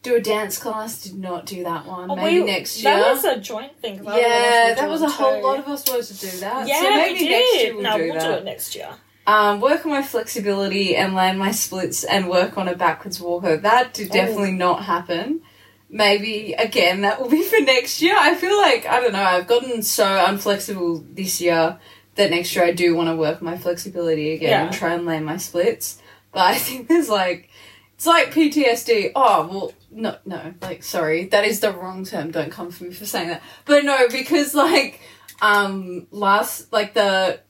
[0.02, 1.02] do a dance class.
[1.02, 2.10] Did not do that one.
[2.10, 2.94] Oh, maybe we- next year.
[2.94, 4.02] That was a joint thing.
[4.04, 5.42] Yeah, that was a whole too.
[5.46, 6.66] lot of us wanted to do that.
[6.66, 7.30] Yeah, so maybe we did.
[7.30, 8.24] next year we'll no, do we'll that.
[8.24, 8.88] do it next year.
[9.30, 13.56] Um, work on my flexibility and land my splits and work on a backwards walker.
[13.56, 14.14] That did Oh.
[14.14, 15.42] definitely not happen.
[15.88, 18.16] Maybe again that will be for next year.
[18.18, 19.22] I feel like I don't know.
[19.22, 21.78] I've gotten so unflexible this year
[22.16, 25.24] that next year I do want to work my flexibility again and try and land
[25.26, 26.00] my splits.
[26.32, 27.48] But I think there's like
[27.94, 29.12] it's like PTSD.
[29.14, 30.54] Oh well, no, no.
[30.62, 32.30] Like sorry, that is the wrong term.
[32.32, 33.42] Don't come for me for saying that.
[33.64, 35.00] But no, because like
[35.42, 37.40] um last like the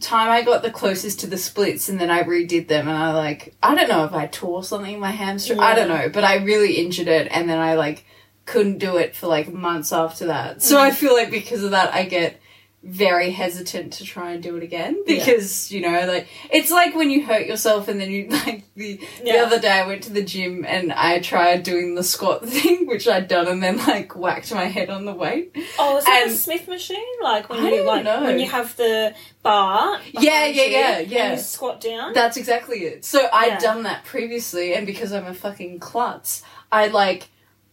[0.00, 3.12] time I got the closest to the splits and then I redid them and I
[3.12, 5.60] like I don't know if I tore something in my hamstring.
[5.60, 8.04] I don't know, but I really injured it and then I like
[8.44, 10.62] couldn't do it for like months after that.
[10.62, 10.80] So mm.
[10.80, 12.40] I feel like because of that I get
[12.86, 15.16] very hesitant to try and do it again Yeah.
[15.16, 19.00] because you know like it's like when you hurt yourself and then you like the
[19.24, 22.86] the other day I went to the gym and I tried doing the squat thing
[22.86, 26.22] which I'd done and then like whacked my head on the weight Oh, is that
[26.24, 27.02] And- the Smith machine?
[27.22, 28.22] Like when I you like know.
[28.22, 30.00] when you have the bar.
[30.12, 31.32] Yeah, yeah, yeah, and yeah.
[31.32, 32.12] you squat down.
[32.12, 33.04] That's exactly it.
[33.04, 33.58] So I'd Yeah.
[33.60, 36.42] done that previously, and because I'm a fucking klutz,
[36.72, 37.28] I like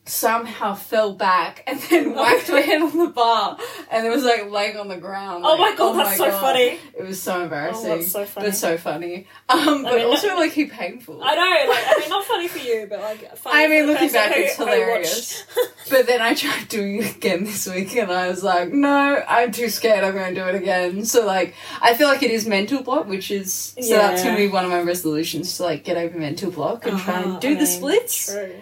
[0.06, 3.58] somehow fell back and then whacked my head on the bar,
[3.92, 5.44] and it was like laying on the ground.
[5.46, 6.42] oh my like, god, that's so God.
[6.42, 6.80] funny.
[6.98, 7.92] It was so embarrassing.
[7.92, 8.48] Oh, that's so funny.
[8.48, 9.28] But so funny.
[9.50, 11.22] Um, but mean, also no- like painful.
[11.24, 13.64] I know, like I mean, not funny for you, but like funny.
[13.64, 15.46] I mean, looking back, who- it's hilarious.
[15.90, 19.52] But then I tried doing it again this week, and I was like, no, I'm
[19.52, 20.04] too scared.
[20.04, 21.06] I'm going to do it again.
[21.06, 24.42] So like, I feel like it is mental block, which is so that's going to
[24.42, 27.42] be one of my resolutions to like get over mental block and try Ah, and
[27.42, 28.32] do I the mean, splits.
[28.32, 28.54] True.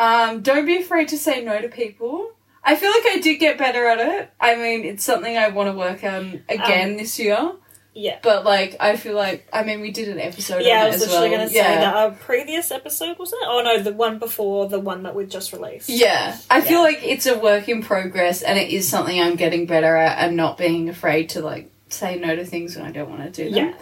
[0.00, 2.30] Um, don't be afraid to say no to people.
[2.64, 4.30] I feel like I did get better at it.
[4.40, 7.52] I mean, it's something I want to work on again this year.
[7.92, 8.18] Yeah.
[8.22, 10.62] But like, I feel like I mean, we did an episode.
[10.62, 11.38] Yeah, I was literally well.
[11.38, 11.62] going to yeah.
[11.62, 13.40] say that our previous episode was it?
[13.42, 15.90] Oh no, the one before the one that we just released.
[15.90, 19.66] Yeah, I feel like it's a work in progress, and it is something I'm getting
[19.66, 23.10] better at, and not being afraid to like say no to things when I don't
[23.10, 23.66] want to do them.
[23.66, 23.74] Yeah.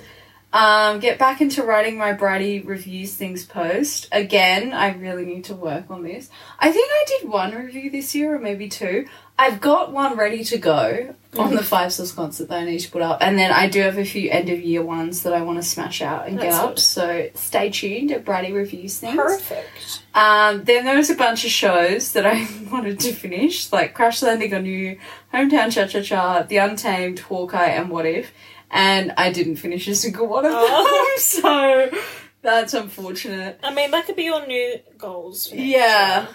[0.51, 4.09] Um, get back into writing my Bridie reviews things post.
[4.13, 6.31] Again, I really need to work on this.
[6.59, 9.07] I think I did one review this year, or maybe two.
[9.39, 13.03] I've got one ready to go on the 5SOS concert that I need to put
[13.03, 15.59] up, and then I do have a few end of year ones that I want
[15.59, 16.75] to smash out and get That's up.
[16.77, 16.81] good.
[16.81, 19.17] So stay tuned at Bridie reviews things.
[19.17, 20.03] Perfect.
[20.15, 24.23] Um, then there was a bunch of shows that I wanted to finish, like Crash
[24.23, 24.99] Landing on You,
[25.33, 28.33] Hometown Cha Cha Cha, The Untamed, Hawkeye, and What If.
[28.71, 31.07] And I didn't finish a single one of Oh.
[31.15, 31.19] them,
[31.93, 31.99] so
[32.43, 33.59] that's unfortunate.
[33.63, 35.51] I mean, that could be your new goals.
[35.53, 36.21] Yeah.
[36.21, 36.29] year.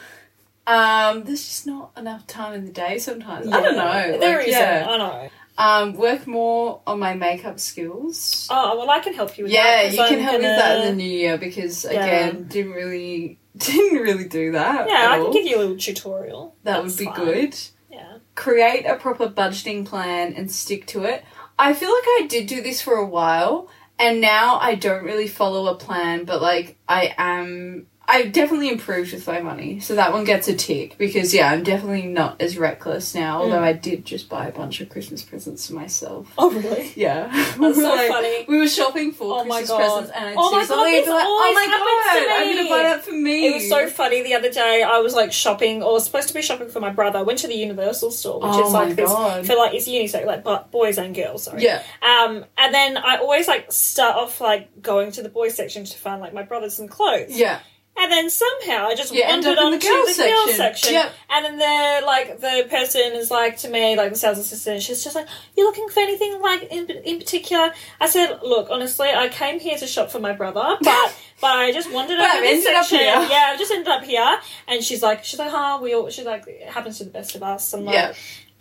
[0.66, 3.48] Um, there's just not enough time in the day sometimes.
[3.52, 4.18] I don't know.
[4.20, 4.54] There like, is.
[4.54, 4.88] yeah.
[4.90, 5.30] I know.
[5.56, 8.48] Um, work more on my makeup skills.
[8.50, 9.92] Oh well, I can help you with yeah, that.
[9.92, 12.04] you can I'm help with gonna- that in the new year because Yeah.
[12.06, 14.90] again, didn't really didn't really do that.
[14.90, 15.34] Yeah, I can all.
[15.34, 16.56] give you a little tutorial.
[16.64, 17.26] That That's would be fine.
[17.26, 17.60] good.
[17.92, 18.18] Yeah.
[18.34, 21.24] Create a proper budgeting plan and stick to it.
[21.58, 25.28] I feel like I did do this for a while and now I don't really
[25.28, 29.80] follow a plan, but like I am I've definitely improved with my money.
[29.80, 33.60] So that one gets a tick because yeah, I'm definitely not as reckless now, although
[33.60, 33.64] Mm.
[33.64, 36.28] I did just buy a bunch of Christmas presents for myself.
[36.38, 36.92] Oh really?
[36.98, 37.30] Yeah.
[37.32, 38.46] That's We so like- funny.
[38.48, 41.06] We were shopping for Oh Christmas presents and I'd Oh see my God, something and
[41.06, 43.48] be like, oh my god, to I'm gonna buy that for me.
[43.48, 44.84] It was so funny the other day.
[44.84, 47.20] I was like shopping, or was supposed to be shopping for my brother.
[47.20, 49.48] I went to the Universal store, which Oh is like this God.
[49.48, 51.44] for like it's unisex, like but boys and girls.
[51.44, 51.64] Sorry.
[51.64, 51.82] Yeah.
[52.02, 55.98] Um, and then I always like start off like going to the boys section to
[55.98, 57.30] find like my brother's some clothes.
[57.38, 57.60] Yeah.
[57.96, 60.56] And then somehow I just wandered onto the the, girls' girls section.
[60.56, 60.94] section.
[60.94, 61.14] Yep.
[61.30, 65.04] And then the like the person is like to me, like the sales assistant, she's
[65.04, 67.72] just like, You looking for anything like in, in particular?
[68.02, 71.72] I said, Look, honestly, I came here to shop for my brother, but but I
[71.72, 73.00] just wandered over this section.
[73.00, 73.28] here.
[73.30, 74.40] Yeah, I've just ended up here.
[74.68, 77.36] And she's like she's like, huh, we all she's like it happens to the best
[77.36, 77.74] of us.
[77.74, 78.14] I'm like Yeah.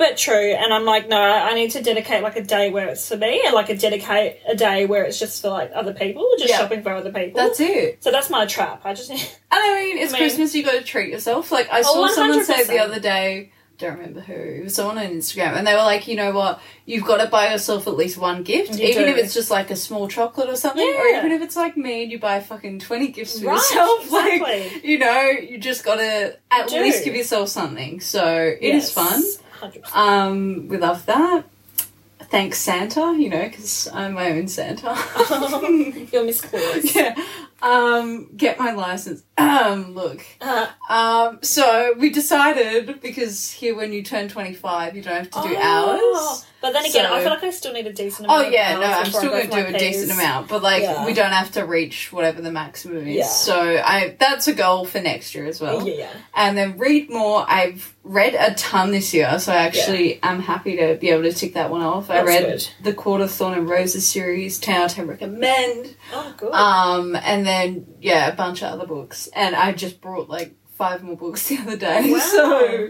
[0.03, 3.09] But true, and I'm like, no, I need to dedicate like a day where it's
[3.09, 6.29] for me, and like a dedicate a day where it's just for like other people,
[6.39, 6.59] just Yeah.
[6.59, 7.41] shopping for other people.
[7.41, 8.03] That's it.
[8.03, 8.83] so that's my trap.
[8.85, 11.53] I just And I mean, it's I mean- Christmas, you gotta treat yourself.
[11.53, 14.99] Like, I Oh, saw someone say the other day, don't remember who, it was someone
[14.99, 17.97] on Instagram, and they were like, you know what, you've got to buy yourself at
[17.97, 19.09] least one gift, You even do.
[19.11, 21.19] if it's just like a small chocolate or something, or Yeah.
[21.19, 24.11] even if it's like me and you buy fucking 20 gifts for Right, yourself.
[24.11, 26.81] Like, you know, you just gotta at do.
[26.81, 28.01] least give yourself something.
[28.01, 28.25] So,
[28.61, 29.21] it is fun.
[29.95, 31.45] Um, we love that.
[32.33, 34.97] Thanks, Santa, you know, because I'm my own Santa.
[36.13, 36.95] You're Miss Claus.
[36.97, 37.15] yeah.
[37.61, 39.23] Um, get my license.
[39.37, 40.25] Um, look.
[40.41, 45.49] Uh, Um, so we decided because here when you turn 25, you don't have to
[45.49, 45.63] do oh.
[45.63, 46.47] hours.
[46.63, 48.47] But then again, So- I feel like I still need a decent Oh amount.
[48.47, 51.05] of yeah, no, I'm still go going to do a decent amount, but like Yeah.
[51.05, 53.17] we don't have to reach whatever the maximum is.
[53.17, 53.27] Yeah.
[53.27, 55.87] So I that's a goal for next year as well.
[55.87, 56.11] Yeah, yeah.
[56.35, 57.45] And then read more.
[57.49, 61.33] I've read a ton this year, so I actually am happy to be able to
[61.33, 62.11] tick that one off.
[62.11, 62.69] I read good.
[62.83, 65.97] the Court of Thorns and Roses series, 10 out of 10 recommend.
[66.15, 66.53] Oh, good.
[66.53, 71.03] Um, and then yeah, a bunch of other books, and I just brought like five
[71.03, 72.11] more books the other day.
[72.13, 72.19] Wow.
[72.19, 72.89] So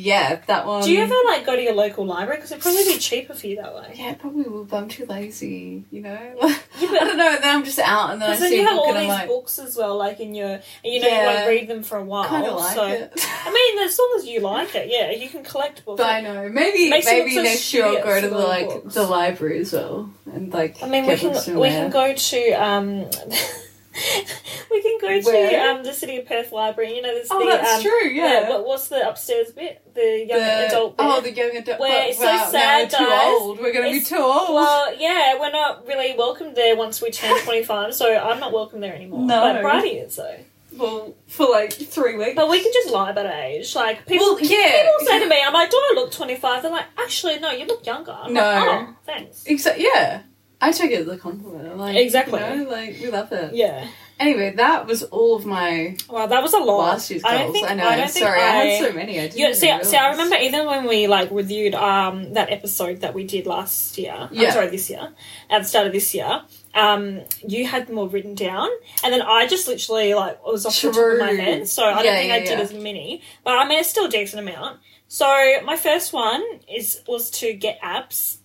[0.00, 0.84] yeah, that one.
[0.84, 2.36] Do you ever like go to your local library?
[2.36, 3.94] Because it'd probably be cheaper for you that way.
[3.96, 6.18] Yeah, it probably will, but I'm too lazy, you know.
[6.80, 7.36] Yeah, I don't know.
[7.40, 9.58] Then I'm just out, and then I then see you have all these like, books
[9.58, 11.34] as well, like in your, and you know, you Yeah.
[11.34, 12.24] won't read them for a while.
[12.28, 13.12] kind of like so it.
[13.44, 15.98] I mean, as long as you like it, yeah, you can collect books.
[15.98, 18.94] But I know maybe Makes maybe next year I'll go to the like books.
[18.94, 20.80] the library as well and like.
[20.80, 23.06] I mean, we can we can go to um,
[24.70, 25.50] we can go Where?
[25.50, 26.94] to um the City of Perth Library.
[26.96, 28.08] You know, there's Oh, the that's um, true.
[28.10, 28.48] Yeah.
[28.48, 29.82] what, what's the upstairs bit?
[29.94, 31.06] The young the, adult bit.
[31.06, 31.80] oh, the young adult.
[31.80, 33.40] Where but, it's so wow, now sad, we're too guys.
[33.40, 33.60] old.
[33.60, 34.54] We're gonna be It's- too old.
[34.54, 38.80] Well, yeah, we're not really welcome there once we turn 25, so I'm not welcome
[38.80, 39.20] there anymore.
[39.24, 39.40] No.
[39.40, 40.36] But Bridie is, though.
[40.70, 42.34] Well, for like three weeks.
[42.36, 43.74] But we can just lie about our age.
[43.74, 44.82] Like, people, well, yeah.
[44.82, 46.62] people say to me, I'm like, do I look 25?
[46.62, 48.12] They're like, actually, no, you look younger.
[48.12, 48.40] I'm No.
[48.42, 49.44] Like, oh, thanks.
[49.46, 49.84] Exactly.
[49.92, 50.22] Yeah.
[50.60, 51.76] I take it as a compliment.
[51.76, 52.40] Like, Exactly.
[52.40, 53.54] You know, like we love it.
[53.54, 53.86] Yeah.
[54.18, 56.88] Anyway, that was all of my Wow, that was a lot.
[56.88, 57.42] last year's I goals.
[57.44, 57.86] don't think, I know.
[57.88, 59.20] I don't think Sorry, I, I had so many.
[59.20, 63.02] I didn't even see, see, I remember even when we like reviewed um that episode
[63.02, 64.12] that we did last year.
[64.18, 64.50] I'm Yeah.
[64.50, 65.10] sorry, this year
[65.48, 66.42] at the start of this year.
[66.74, 68.68] Um, you had more written down,
[69.04, 71.68] and then I just literally like was off the top of my head.
[71.68, 72.64] So I don't think yeah, I did yeah.
[72.64, 74.80] as many, but I mean it's still a decent amount.
[75.06, 75.26] So
[75.64, 76.42] my first one
[76.72, 78.37] is was to get abs.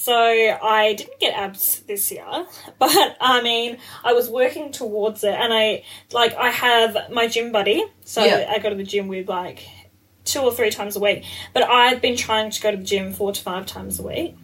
[0.00, 2.24] So I didn't get abs this year,
[2.78, 7.52] but I mean I was working towards it, and I like I have my gym
[7.52, 7.84] buddy.
[8.06, 8.50] So Yeah.
[8.50, 9.62] I go to the gym with like
[10.24, 11.24] two or three times a week.
[11.52, 14.36] But I've been trying to go to the gym four to five times a week.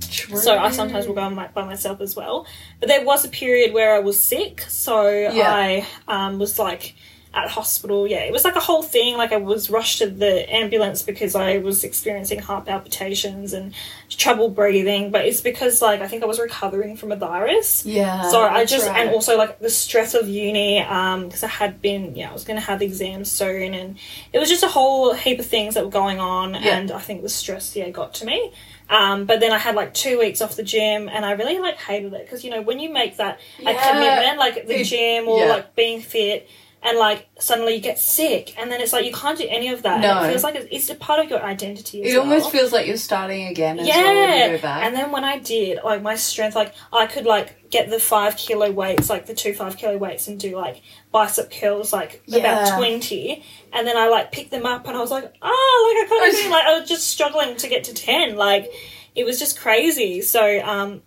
[0.00, 0.36] True.
[0.36, 2.44] So I sometimes will go my, by myself as well.
[2.80, 5.48] But there was a period where I was sick, so Yeah.
[5.48, 6.96] I um, was like
[7.34, 8.06] at hospital.
[8.06, 9.16] Yeah, it was like a whole thing.
[9.16, 13.74] Like I was rushed to the ambulance because I was experiencing heart palpitations and
[14.08, 15.10] trouble breathing.
[15.10, 17.84] But it's because like I think I was recovering from a virus.
[17.84, 18.28] Yeah.
[18.30, 19.06] So I just right.
[19.06, 22.58] and also like the stress of uni because I had been yeah I was going
[22.58, 23.98] to have exams soon and
[24.32, 26.76] it was just a whole heap of things that were going on Yeah.
[26.78, 28.52] and I think the stress yeah got to me.
[28.88, 31.76] Um, but then I had like two weeks off the gym and I really like
[31.78, 35.26] hated it because you know when you make that a commitment like the It- gym
[35.26, 35.46] or yeah.
[35.46, 36.48] like being fit
[36.86, 39.82] and like suddenly you get sick and then it's like you can't do any of
[39.84, 40.00] that.
[40.00, 40.18] No.
[40.18, 42.02] And it feels like it's, it's a part of your identity.
[42.02, 44.02] As It well almost feels like you're starting again as yeah.
[44.02, 44.84] well when you go back.
[44.84, 48.36] And then when I did, like my strength, like I could like get the five
[48.36, 52.40] kilo weights, like the two five kilo weights, and do like bicep curls, like Yeah.
[52.40, 53.42] about twenty.
[53.72, 56.34] And then I like picked them up, and I was like, oh, like I of
[56.34, 58.36] feel like I was just struggling to get to ten.
[58.36, 58.70] Like
[59.14, 60.20] it was just crazy.
[60.20, 61.02] So um.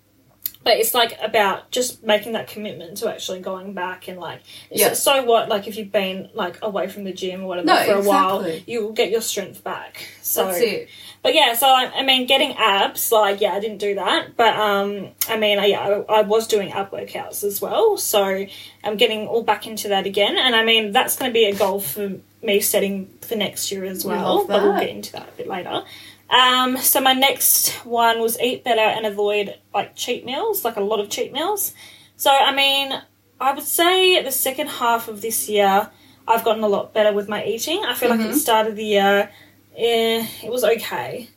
[0.67, 4.93] But it's like about just making that commitment to actually going back and like Yeah.
[4.93, 7.93] so, what like if you've been like away from the gym or whatever No, for
[7.93, 10.89] a while you will get your strength back so That's it.
[11.23, 14.55] but yeah, so I, I mean, getting abs, like yeah, I didn't do that, but
[14.57, 18.45] um, I mean, I, yeah, I, I was doing ab workouts as well, so
[18.83, 21.55] I'm getting all back into that again, and I mean, that's going to be a
[21.55, 22.11] goal for
[22.43, 25.83] me setting for next year as well, but we'll get into that a bit later.
[26.29, 30.81] Um, so my next one was eat better and avoid like cheat meals, like a
[30.81, 31.73] lot of cheat meals.
[32.17, 32.93] So I mean,
[33.39, 35.89] I would say the second half of this year,
[36.27, 37.83] I've gotten a lot better with my eating.
[37.85, 39.31] I feel like at the start of the year,
[39.77, 41.29] eh, it was okay.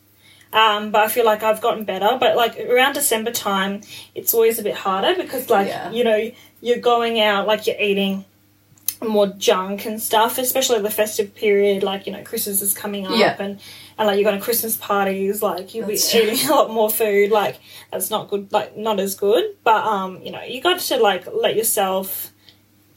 [0.53, 2.17] Um, but I feel like I've gotten better.
[2.19, 3.81] But like around December time,
[4.13, 5.91] it's always a bit harder because like Yeah.
[5.91, 8.25] you know you're going out, like you're eating
[9.01, 11.83] more junk and stuff, especially the festive period.
[11.83, 13.37] Like you know Christmas is coming up Yeah.
[13.39, 13.59] and
[13.97, 15.41] and like you're going to Christmas parties.
[15.41, 16.31] Like you'll That's be true.
[16.31, 17.31] eating a lot more food.
[17.31, 17.59] Like
[17.91, 18.51] that's not good.
[18.51, 19.55] Like not as good.
[19.63, 22.31] But um, you know you got to like let yourself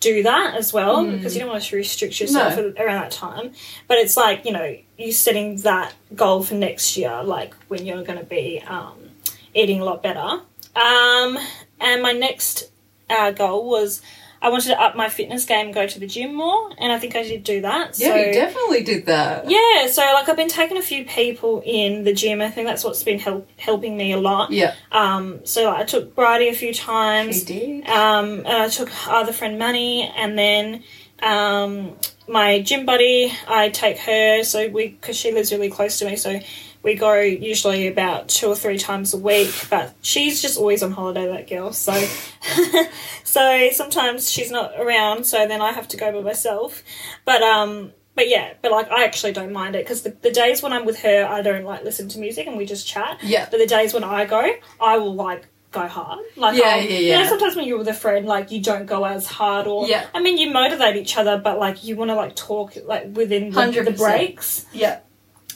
[0.01, 2.77] do that as well because you don't want to restrict yourself Mm.
[2.77, 2.85] No.
[2.85, 3.53] around that time.
[3.89, 8.03] But it's like you know you setting that goal for next year, like when you're
[8.05, 8.99] going to be um,
[9.55, 10.43] eating a lot better.
[10.77, 11.39] Um,
[11.81, 12.71] and my next
[13.09, 14.03] uh, goal was
[14.45, 17.17] I wanted to up my fitness game, go to the gym more, and I think
[17.17, 17.99] I did do that.
[17.99, 19.51] Yeah, so, you definitely did that.
[19.51, 22.43] yeah, so like I've been taking a few people in the gym.
[22.43, 24.51] I think that's what's been help, helping me a lot.
[24.53, 27.39] Yeah, Um, so like, I took Bridie a few times.
[27.39, 27.89] she did.
[27.89, 30.85] Um, and I took other friend Manny, and then
[31.23, 31.97] um,
[32.29, 34.45] my gym buddy, I take her.
[34.45, 36.39] So we, because she lives really close to me, so
[36.85, 39.53] we go usually about two or three times a week.
[39.71, 41.73] But she's just always on holiday, that girl.
[41.73, 41.93] So,
[43.25, 46.83] so sometimes she's not around, so then I have to go by myself.
[47.25, 47.93] But um.
[48.17, 50.85] But yeah, but like I actually don't mind it because the, the days when I'm
[50.85, 53.19] with her, I don't like listen to music and we just chat.
[53.25, 53.49] Yeah.
[53.51, 56.21] But the days when I go, I will like go hard.
[56.37, 58.87] Like Yeah, I'll- yeah, You know, sometimes when you're with a friend, like you don't
[58.87, 60.07] go as hard, or Yeah.
[60.15, 63.51] I mean, you motivate each other, but like you want to like talk like within
[63.51, 63.97] the, the 100%.
[63.97, 64.65] breaks.
[64.73, 65.01] Yeah,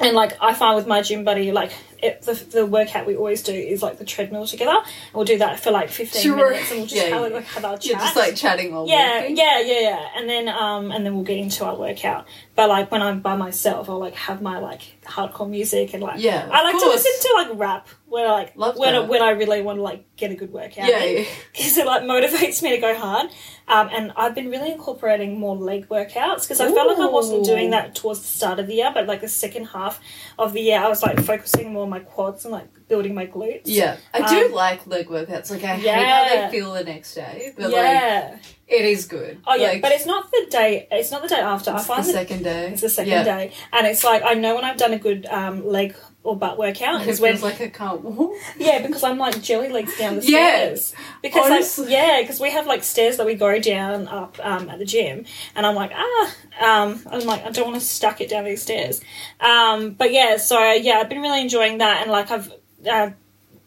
[0.01, 3.43] And like I find with my gym buddy, like it, the the workout we always
[3.43, 4.71] do is like the treadmill together.
[4.77, 6.51] And we'll do that for like fifteen Sure.
[6.51, 7.37] minutes, and we'll just Yeah, have, yeah.
[7.37, 7.87] like have our chat.
[7.87, 9.37] you're just like chatting all yeah, walking.
[9.37, 12.27] yeah, yeah, yeah, and then um, and then we'll get into our workout.
[12.55, 16.21] But like when I'm by myself, I'll like have my like hardcore music and like
[16.21, 19.23] Yeah, I like to listen to like rap when I like Love when I, when
[19.23, 20.89] I really want to like get a good workout.
[20.89, 21.29] Yeah, in yeah.
[21.53, 23.31] because it like motivates me to go hard.
[23.69, 27.45] Um, and I've been really incorporating more leg workouts because I felt like I wasn't
[27.45, 30.01] doing that towards the start of the year, but like the second half
[30.39, 33.62] of the year, I was like focusing more my quads and like building my glutes.
[33.64, 35.51] Yeah, I do Um, like leg workouts.
[35.51, 36.51] Like I hate how Yeah.
[36.51, 38.37] they feel the next day, but like yeah.
[38.66, 39.40] it is good.
[39.46, 40.88] oh yeah, Like, but it's not the day.
[40.90, 41.70] It's not the day after.
[41.70, 42.68] I it's the find that second day.
[42.72, 43.24] it's the second yeah.
[43.24, 45.94] day, and it's like I know when I've done a good um, leg
[46.25, 48.35] or butt workout is when like I can't walk.
[48.59, 50.95] Yeah, because I'm like jelly legs down the stairs.
[51.23, 51.85] Because Honestly.
[51.85, 54.85] like yeah, because we have like stairs that we go down up um, at the
[54.85, 58.45] gym, and I'm like ah, um, I'm like I don't want to stuck it down
[58.45, 59.01] these stairs.
[59.41, 62.53] Um, but yeah, so yeah, I've been really enjoying that, and like I've
[62.89, 63.11] uh,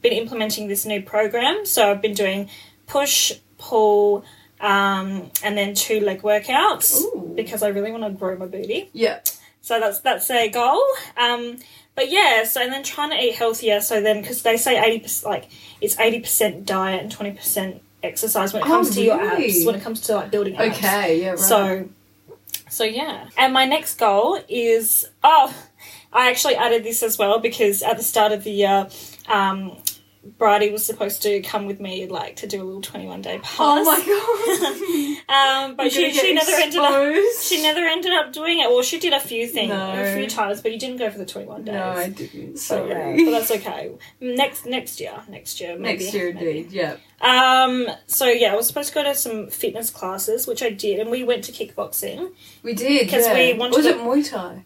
[0.01, 1.65] been implementing this new program.
[1.65, 2.49] So I've been doing
[2.85, 4.25] push, pull,
[4.59, 7.33] um, and then two leg workouts Ooh.
[7.35, 8.89] because I really want to grow my booty.
[8.93, 9.21] Yeah,
[9.61, 10.83] So that's that's a goal.
[11.17, 11.57] Um,
[12.01, 13.79] but yeah, so and then trying to eat healthier.
[13.79, 15.49] So then, because they say eighty percent, like
[15.81, 19.45] it's eighty percent diet and twenty percent exercise when it Oh, comes to your really?
[19.45, 19.65] abs.
[19.67, 20.77] When it comes to like building abs.
[20.79, 21.39] okay, yeah, right.
[21.39, 21.89] So,
[22.69, 23.29] so yeah.
[23.37, 25.53] And my next goal is oh,
[26.11, 28.87] I actually added this as well because at the start of the year,
[29.27, 29.77] um,
[30.23, 33.57] Bridie was supposed to come with me, like to do a little twenty-one day pass.
[33.59, 35.17] Oh my god.
[35.31, 37.15] Um, but she, she never ended up.
[37.41, 38.69] She never ended up doing it.
[38.69, 39.93] Well, she did a few things, No.
[39.95, 41.73] a few times, but you didn't go for the twenty-one days.
[41.73, 42.57] No, I didn't.
[42.57, 43.91] So yeah, but that's okay.
[44.19, 46.71] Next next year, next year, maybe, Next year, indeed.
[46.71, 46.97] Yeah.
[47.21, 47.87] Um.
[48.07, 51.09] So yeah, I was supposed to go to some fitness classes, which I did, and
[51.09, 52.31] we went to kickboxing.
[52.61, 53.09] We did.
[53.09, 53.33] 'Cause yeah.
[53.33, 54.65] we wanted Was to- it Muay Thai?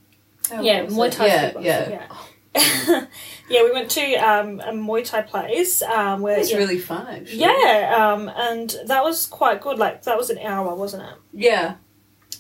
[0.52, 1.12] Oh, yeah, Muay?
[1.12, 1.64] Thai Yeah, kickboxing.
[1.64, 1.90] yeah.
[1.90, 2.08] Yeah.
[3.50, 7.06] yeah, we went to um, a Muay Thai place um, where It's yeah, really fun,
[7.08, 7.40] actually.
[7.40, 9.78] yeah, um, and that was quite good.
[9.78, 11.16] Like that was an hour, wasn't it?
[11.34, 11.76] Yeah.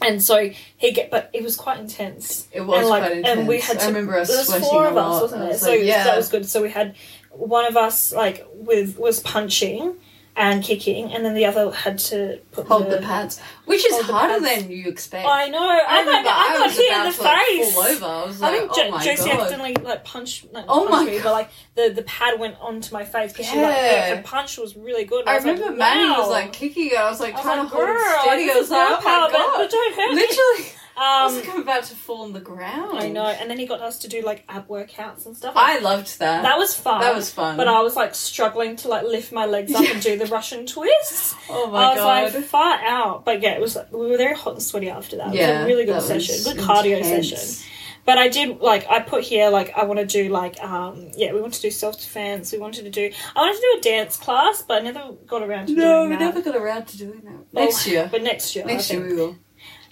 [0.02, 2.48] And so he get, but it was quite intense.
[2.52, 3.40] It was and like, quite intense.
[3.40, 3.86] and we had to.
[3.86, 5.16] I remember us there was sweating four a of lot.
[5.16, 5.54] us, wasn't I there?
[5.54, 6.04] was So like, yeah.
[6.04, 6.46] that was good.
[6.48, 6.96] So we had
[7.32, 9.96] one of us like with was punching
[10.38, 14.44] and kicking, and then the other had to put Hold the pads, which is harder
[14.44, 15.26] than you expect.
[15.26, 15.60] I know.
[15.66, 17.74] I I, got, remember I got was hit in the to, like, face.
[17.74, 18.06] fall over.
[18.06, 19.40] I was I like, think oh Jo- Josie god.
[19.40, 22.94] accidentally like punched, not Oh punched my me, but like the, the pad went onto
[22.94, 23.68] my face because she Yeah.
[23.68, 23.78] like
[24.10, 25.22] her, her punch was really good.
[25.22, 26.98] and I was like, remember Manny was like kicking it.
[26.98, 28.52] I was like I was trying like, to hold it steady.
[28.52, 29.58] I was like, oh my god.
[29.58, 30.16] but don't hurt.
[30.16, 32.98] Literally, I Um, like, I'm about to fall on the ground.
[33.00, 35.54] I know, and then he got us to do like ab workouts and stuff.
[35.58, 36.44] I loved that.
[36.44, 37.02] that was fun.
[37.02, 37.58] That was fun.
[37.58, 40.66] But I was like struggling to like lift my legs up and do the Russian
[40.66, 41.36] twists.
[41.50, 41.98] oh my god.
[41.98, 43.26] I was like far out.
[43.26, 45.34] But yeah, it was we were very hot and sweaty after that.
[45.34, 47.30] It yeah, was a really good that session, good cardio intense.
[47.30, 47.72] session.
[48.06, 51.34] But I did like I put here like I want to do like um yeah
[51.34, 52.52] we want to do self defense.
[52.52, 55.42] We wanted to do I wanted to do a dance class, but I never got
[55.42, 57.34] around to No, doing we never got around to doing that.
[57.52, 58.08] Well, Next year.
[58.12, 59.36] but next year, I Next year we will.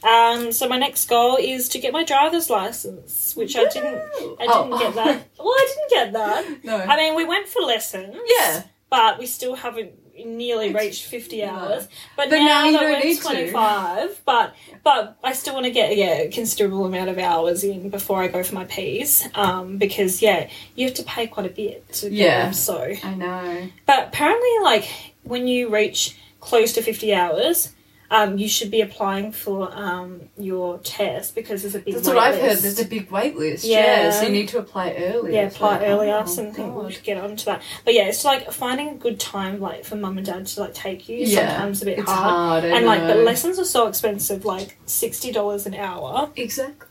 [0.03, 3.95] Um, so my next goal is to get my driver's license, which I didn't.
[3.95, 4.79] I didn't Oh.
[4.79, 5.27] get that.
[5.39, 6.63] Well, I didn't get that.
[6.63, 6.77] No.
[6.77, 8.15] I mean, we went for lessons.
[8.39, 8.63] Yeah.
[8.89, 9.91] But we still haven't
[10.25, 11.49] nearly reached 50 no.
[11.49, 11.87] hours.
[12.15, 13.21] But, But now, now you that don't we're to.
[13.21, 17.89] 25, but but I still want to get yeah, a considerable amount of hours in
[17.89, 19.27] before I go for my P's.
[19.35, 22.43] Um, because yeah, you have to pay quite a bit to get Yeah.
[22.45, 22.53] them.
[22.53, 23.69] So, I know.
[23.85, 24.87] but apparently, like
[25.23, 27.73] when you reach close to 50 hours.
[28.13, 32.15] Um, you should be applying for um, your test because there's a big That's wait
[32.15, 32.49] what I've heard.
[32.51, 32.61] list.
[32.61, 33.65] There's a big wait list.
[33.65, 33.79] Yeah.
[34.03, 34.09] Yeah.
[34.11, 35.33] so you need to apply early.
[35.33, 36.21] yeah, apply like, earlier.
[36.23, 36.93] oh, Some people God.
[36.93, 37.63] should get onto that.
[37.83, 40.75] But yeah, it's like finding a good time, like for mum and dad to like
[40.75, 41.17] take you.
[41.17, 42.63] Yeah, sometimes a bit hard.
[42.63, 42.65] hard.
[42.65, 46.29] And like the lessons are so expensive, like sixty dollars an hour.
[46.35, 46.87] Exactly.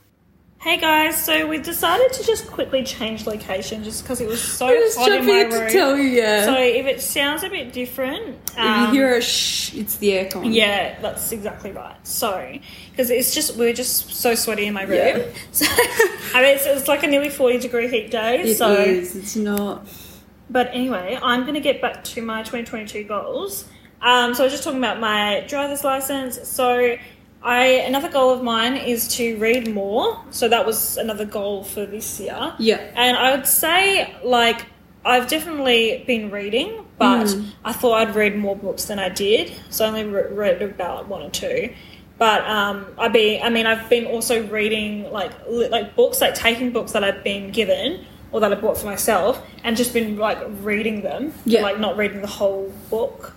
[0.63, 4.69] Hey guys, so we've decided to just quickly change location just because it was so
[4.69, 5.73] I was hot in my jumping to room.
[5.73, 6.45] tell you, yeah.
[6.45, 10.11] So if it sounds a bit different, if um, you hear a shh, it's the
[10.11, 10.55] aircon.
[10.55, 11.97] yeah, that's exactly right.
[12.07, 12.57] So,
[12.93, 14.99] because it's just we're just so sweaty in my room.
[14.99, 15.27] Yeah.
[15.51, 18.37] So, I mean, it's, it's like a nearly forty degree heat day.
[18.39, 18.59] It is.
[18.59, 19.85] so, It's not.
[20.49, 23.65] but anyway, I'm going to get back to my 2022 goals.
[24.01, 26.49] Um, so I was just talking about my driver's license.
[26.49, 26.97] So
[27.45, 30.19] I another goal of mine is to read more.
[30.31, 32.55] So that was another goal for this year.
[32.59, 32.77] Yeah.
[32.95, 34.67] And I would say like
[35.05, 37.47] I've definitely been reading, but Mm.
[37.65, 39.53] I thought I'd read more books than I did.
[39.71, 41.73] So I only re- read about one or two.
[42.19, 46.35] But um, I be I mean I've been also reading like li- like books like
[46.35, 50.17] taking books that I've been given or that I bought for myself and just been
[50.17, 51.35] like reading them.
[51.45, 51.63] Yeah.
[51.63, 53.35] Like not reading the whole book.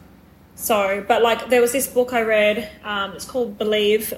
[0.55, 2.69] So, but like there was this book I read.
[2.83, 4.13] Um, it's called Believe,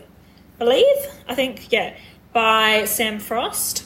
[0.59, 0.95] Believe
[1.27, 1.95] I think yeah,
[2.33, 3.83] by Sam Frost.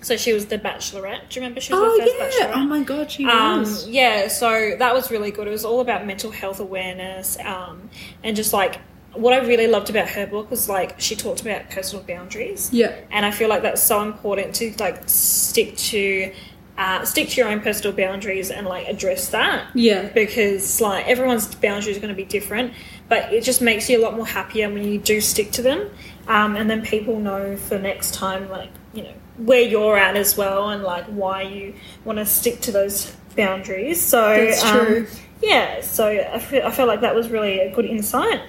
[0.00, 1.28] So she was the Bachelorette.
[1.28, 2.46] Do you remember she was Oh the first yeah.
[2.46, 2.56] Bachelorette?
[2.56, 3.88] Oh my god, she Um, was.
[3.88, 5.46] yeah, so that was really good.
[5.46, 7.90] It was all about mental health awareness, um,
[8.22, 8.78] and just like
[9.14, 12.94] what I really loved about her book was like she talked about personal boundaries, Yeah.
[13.10, 16.32] and I feel like that's so important to like stick to
[16.78, 20.08] uh, stick to your own personal boundaries and like address that Yeah.
[20.14, 22.72] because like everyone's boundaries are going to be different,
[23.08, 25.90] but it just makes you a lot more happier when you do stick to them,
[26.28, 30.36] um, and then people know for next time like you know where you're at as
[30.36, 34.00] well and like why you want to stick to those boundaries.
[34.00, 35.06] So That's um,
[35.42, 38.40] yeah, so I feel, I felt like that was really a good insight.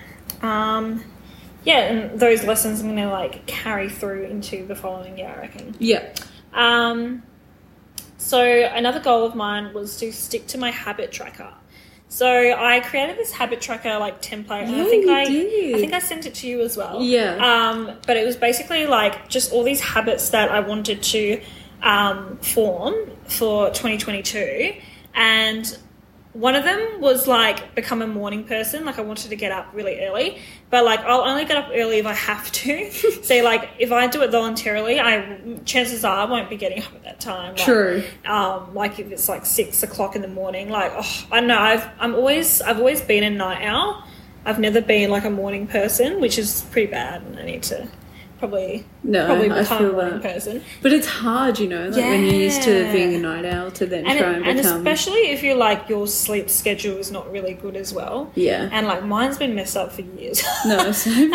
[0.42, 1.04] Um,
[1.64, 5.40] yeah, and those lessons I'm going to like carry through into the following year, I
[5.42, 5.76] reckon.
[5.80, 6.14] Yeah.
[6.54, 7.22] Um,
[8.30, 11.52] so another goal of mine was to stick to my habit tracker.
[12.10, 15.76] So I created this habit tracker like template, and I think I, did.
[15.76, 17.02] I think I sent it to you as well.
[17.02, 17.38] Yeah.
[17.38, 21.42] Um, but it was basically like just all these habits that I wanted to
[21.82, 22.94] um, form
[23.26, 24.74] for 2022,
[25.16, 25.78] and
[26.34, 28.86] one of them was like become a morning person.
[28.86, 30.40] Like I wanted to get up really early,
[30.70, 32.92] but like I'll only get up early if I have to.
[33.24, 36.94] so like if I do it voluntarily, I chances are I won't be getting up
[36.94, 37.56] at that time.
[37.56, 38.04] Like, True.
[38.26, 41.58] um, like if it's like six o'clock in the morning, like oh, I know.
[41.58, 44.04] I've I'm always I've always been a night owl.
[44.46, 47.88] I've never been like a morning person, which is pretty bad, and I need to
[48.40, 50.64] probably No, probably I become a morning person.
[50.82, 53.86] But it's hard, you know, like when you're used to being a night owl to
[53.86, 54.78] then And, try it- and and become.
[54.78, 58.32] especially if you're like your sleep schedule is not really good as well.
[58.36, 58.70] yeah.
[58.72, 60.42] And like mine's been messed up for years.
[60.66, 61.32] No, same.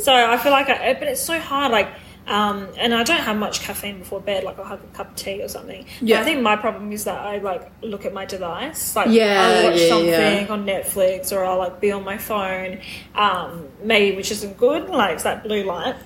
[0.00, 1.72] so I feel like, I, but it's so hard.
[1.72, 1.88] Like,
[2.28, 4.44] um, and I don't have much caffeine before bed.
[4.44, 5.84] Like I'll have a cup of tea or something.
[6.00, 6.20] But Yeah.
[6.20, 8.94] I think my problem is that I like look at my device.
[8.94, 10.46] Like Yeah, I'll watch yeah, something yeah.
[10.48, 12.78] on Netflix or I'll like be on my phone.
[13.16, 14.88] Um, maybe which isn't good.
[14.88, 15.96] Like it's that blue light.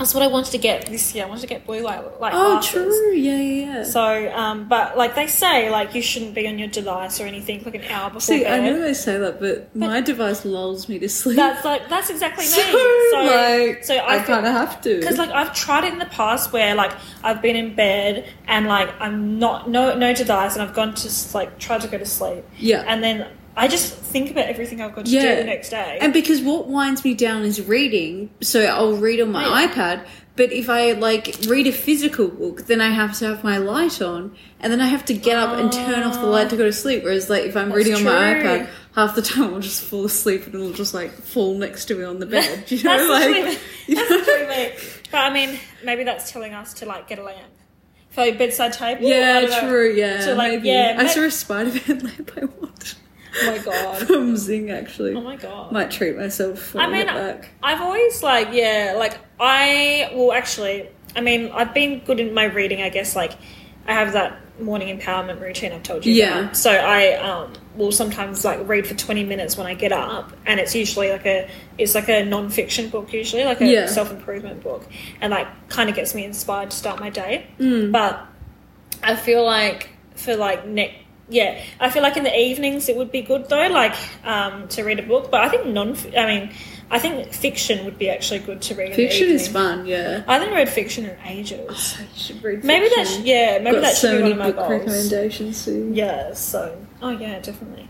[0.00, 1.26] That's what I wanted to get this year.
[1.26, 2.72] I wanted to get blue light like oh, glasses.
[2.72, 3.12] true.
[3.12, 3.84] Yeah, yeah, yeah.
[3.84, 7.62] So, um, but like they say, like you shouldn't be on your device or anything
[7.64, 8.60] like an hour before See, bed.
[8.60, 11.36] I know they say that, but, my device lulls me to sleep.
[11.36, 12.50] That's like that's exactly me.
[12.50, 15.00] so, So, like, so I, I, kind of have to.
[15.00, 18.68] because like I've tried it in the past where like I've been in bed and
[18.68, 22.06] like I'm not no no device and I've gone to like tried to go to
[22.06, 22.84] sleep yeah.
[22.86, 23.26] and then
[23.56, 25.34] I just think about everything I've got to Yeah.
[25.34, 25.98] do the next day.
[26.00, 29.68] And because what winds me down is reading, so I'll read on my yeah.
[29.68, 30.06] iPad.
[30.36, 34.00] But if I like read a physical book, then I have to have my light
[34.00, 36.64] on, and then I have to get up and turn off the light to go
[36.64, 37.02] to sleep.
[37.02, 40.06] Whereas like if I'm That's reading on my iPad, half the time I'll just fall
[40.06, 42.64] asleep and it'll just like fall next to me on the bed.
[42.70, 44.70] You know, that's like literally, you know?
[45.10, 47.38] But I mean, maybe that's telling us to like get a lamp
[48.10, 49.02] for your bedside table.
[49.02, 50.20] Yeah, true, yeah.
[50.20, 50.68] So, like, maybe.
[50.68, 52.96] yeah, I ma- saw a Spider-Man lamp I watched
[53.42, 54.06] Oh my god.
[54.06, 55.14] from Zing actually.
[55.14, 55.72] Oh my god.
[55.72, 57.50] Might treat myself I, I mean, back.
[57.62, 62.44] I've always like yeah, like I well actually, I mean, I've been good in my
[62.44, 62.82] reading.
[62.82, 63.32] I guess like
[63.86, 66.40] I have that morning empowerment routine I've told you Yeah.
[66.40, 66.56] about.
[66.56, 70.60] So I um, will sometimes like read for twenty minutes when I get up, and
[70.60, 73.86] it's usually like a it's like a non fiction book usually like a Yeah.
[73.86, 74.86] self improvement book,
[75.20, 77.46] and like kind of gets me inspired to start my day.
[77.58, 77.90] Mm.
[77.90, 78.26] But
[79.02, 80.96] I feel like for like next.
[81.30, 84.82] Yeah, I feel like in the evenings it would be good though, like um, to
[84.82, 85.30] read a book.
[85.30, 85.96] But I think non.
[86.16, 86.52] I mean,
[86.90, 88.86] I think fiction would be actually good to read.
[88.86, 90.24] in the Fiction is fun, yeah.
[90.26, 91.96] I haven't read fiction in ages.
[92.00, 93.04] I should read Maybe fiction.
[93.04, 93.58] that's yeah.
[93.62, 94.70] Maybe Got that so should be many one of my book goals.
[94.88, 95.94] recommendations soon.
[95.94, 96.34] Yeah.
[96.34, 97.88] So oh yeah, definitely.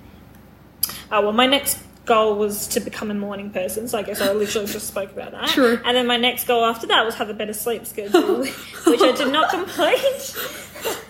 [1.10, 4.32] Uh, well, my next goal was to become a morning person, so I guess I
[4.34, 5.48] literally just spoke about that.
[5.48, 5.80] True.
[5.84, 8.38] And then my next goal after that was have a better sleep schedule,
[8.86, 10.36] which I did not complete.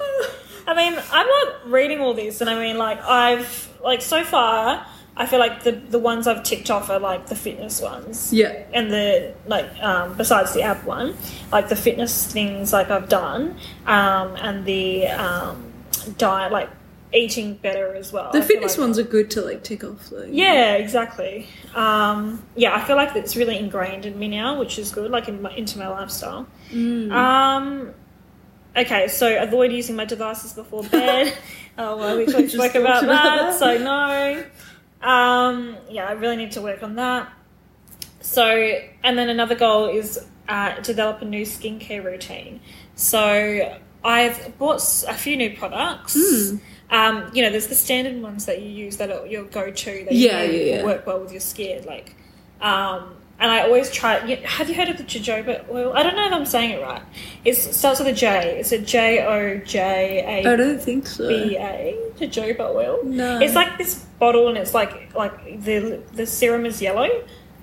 [0.70, 4.86] I mean, I'm not reading all this, and I mean, like I've like so far,
[5.16, 8.52] I feel like the the ones I've ticked off are like the fitness ones Yeah.
[8.72, 11.14] and the like um, besides the app one
[11.52, 13.56] like the fitness things like i've done
[13.86, 15.72] um, and the um,
[16.16, 16.70] diet like
[17.12, 20.08] eating better as well The I fitness like- ones are good to like tick off
[20.10, 20.24] though.
[20.30, 24.92] yeah exactly um, yeah i feel like it's really ingrained in me now which is
[24.92, 27.10] good like in my, into my lifestyle Mm.
[27.12, 27.92] um,
[28.76, 31.36] okay so avoid using my devices before bed
[31.78, 33.58] oh well we We spoke about, about that that.
[33.58, 34.44] so no
[35.08, 37.32] um, yeah i really need to work on that
[38.20, 38.46] so,
[39.02, 42.60] and then another goal is uh, develop a new skincare routine.
[42.94, 46.14] So, I've bought a few new products.
[46.16, 46.56] Hmm.
[46.90, 50.12] Um, you know, there's the standard ones that you use that are your go-to that
[50.12, 50.84] Yeah, you yeah, yeah.
[50.84, 51.84] work well with your skin.
[51.86, 52.14] Like,
[52.60, 54.22] um, and I always try.
[54.24, 55.92] you- Have you heard of the jojoba oil?
[55.94, 57.02] I don't know if I'm saying it right.
[57.44, 58.58] It starts with a J.
[58.60, 61.26] It's a J O J I A don't think so.
[61.26, 61.96] B A.
[62.18, 63.00] Jojoba oil.
[63.04, 63.40] No.
[63.40, 67.08] It's like this bottle, and it's like like the the serum is yellow,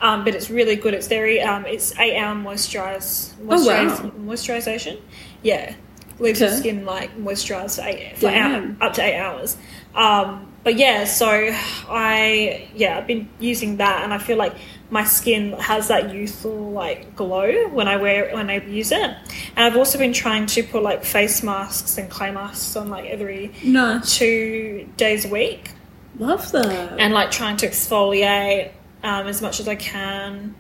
[0.02, 0.94] um, but it's really good.
[0.96, 4.12] It's very um, it's eight hour moisturize, Oh, wow.
[4.20, 5.00] moisturization.
[5.44, 5.76] Yeah,
[6.20, 9.56] leaves your skin like moisturized for eight for hour, up to eight hours.
[9.94, 11.28] Um, but yeah, so
[11.90, 14.56] I yeah I've been using that, and I feel like
[14.90, 19.02] my skin has that youthful like glow when I wear when I use it.
[19.02, 19.18] And
[19.58, 23.52] I've also been trying to put like face masks and clay masks on like every
[23.64, 24.18] Nice.
[24.18, 25.72] two days a week
[26.20, 27.00] Love that.
[27.00, 28.72] and like trying to exfoliate
[29.04, 30.56] um, as much as I can.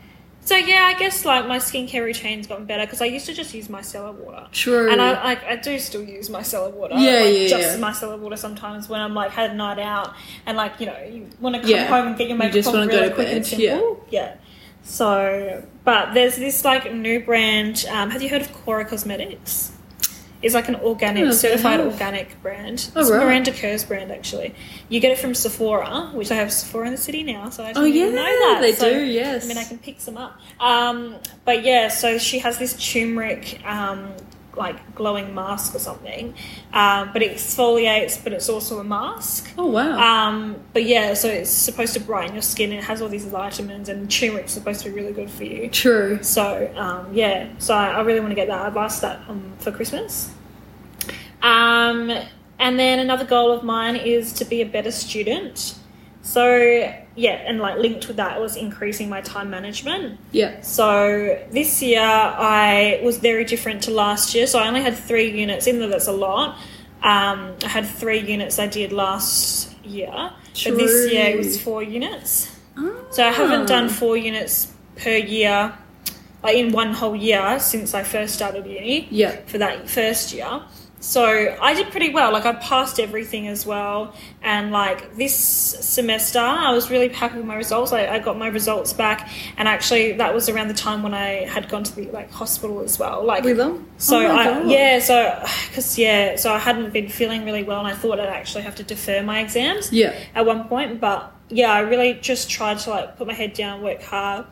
[0.47, 3.53] So yeah, I guess like my skincare routine's gotten better because I used to just
[3.53, 4.47] use micellar water.
[4.53, 4.89] True.
[4.89, 6.95] And I like I do still use micellar water.
[6.95, 7.85] Yeah, like, yeah, Just yeah.
[7.85, 11.27] micellar water sometimes when I'm like had a night out and like you know you
[11.41, 11.87] want to come Yeah.
[11.87, 13.75] home and get your makeup You just off really to quick and bed, yeah.
[13.77, 14.05] simple.
[14.09, 14.35] Yeah.
[14.83, 17.85] So, but there's this like new brand.
[17.91, 19.73] Um, have you heard of Kora Cosmetics?
[20.41, 22.91] It's like an organic, Oh, certified organic brand.
[22.95, 23.23] Oh, it's right.
[23.25, 24.53] Miranda Kerr's brand actually.
[24.89, 27.67] You get it from Sephora, which I have Sephora in the city now, so I
[27.73, 28.59] didn't oh yeah, know that.
[28.61, 29.03] they So, do.
[29.03, 29.45] Yes.
[29.45, 30.39] I mean, I can pick some up.
[30.59, 34.11] Um, but yeah, so she has this turmeric, um,
[34.57, 36.33] like glowing mask or something.
[36.73, 39.51] Um, but it exfoliates, but it's also a mask.
[39.57, 39.97] Oh wow.
[39.97, 42.73] Um, but yeah, so it's supposed to brighten your skin.
[42.73, 45.69] It has all these vitamins, and turmeric's supposed to be really good for you.
[45.69, 46.21] True.
[46.21, 48.65] So um, yeah, so I, I really want to get that.
[48.65, 50.31] I've asked that um, for Christmas.
[51.41, 52.11] Um,
[52.59, 55.75] and then another goal of mine is to be a better student.
[56.21, 60.19] So yeah, and like linked with that was increasing my time management.
[60.31, 60.61] Yeah.
[60.61, 64.45] So this year I was very different to last year.
[64.47, 66.57] So I only had three units, even though that's a lot.
[67.01, 71.81] Um, I had three units I did last year, but this year it was four
[71.83, 72.55] units.
[73.09, 75.73] So I haven't done four units per year,
[76.43, 79.37] like in one whole year since I first started uni Yeah.
[79.47, 80.61] for that first year.
[81.07, 82.33] So I did pretty well.
[82.33, 84.13] Like I passed everything as well.
[84.41, 87.93] And like this semester, I was really happy with my results.
[87.93, 91.45] I, I got my results back, and actually that was around the time when I
[91.45, 93.23] had gone to the like hospital as well.
[93.23, 93.87] Like With them?
[93.97, 97.87] so Oh I yeah so because yeah so I hadn't been feeling really well, and
[97.87, 100.13] I thought I'd actually have to defer my exams Yeah.
[100.35, 100.99] at one point.
[100.99, 104.45] But yeah, I really just tried to like put my head down, work hard,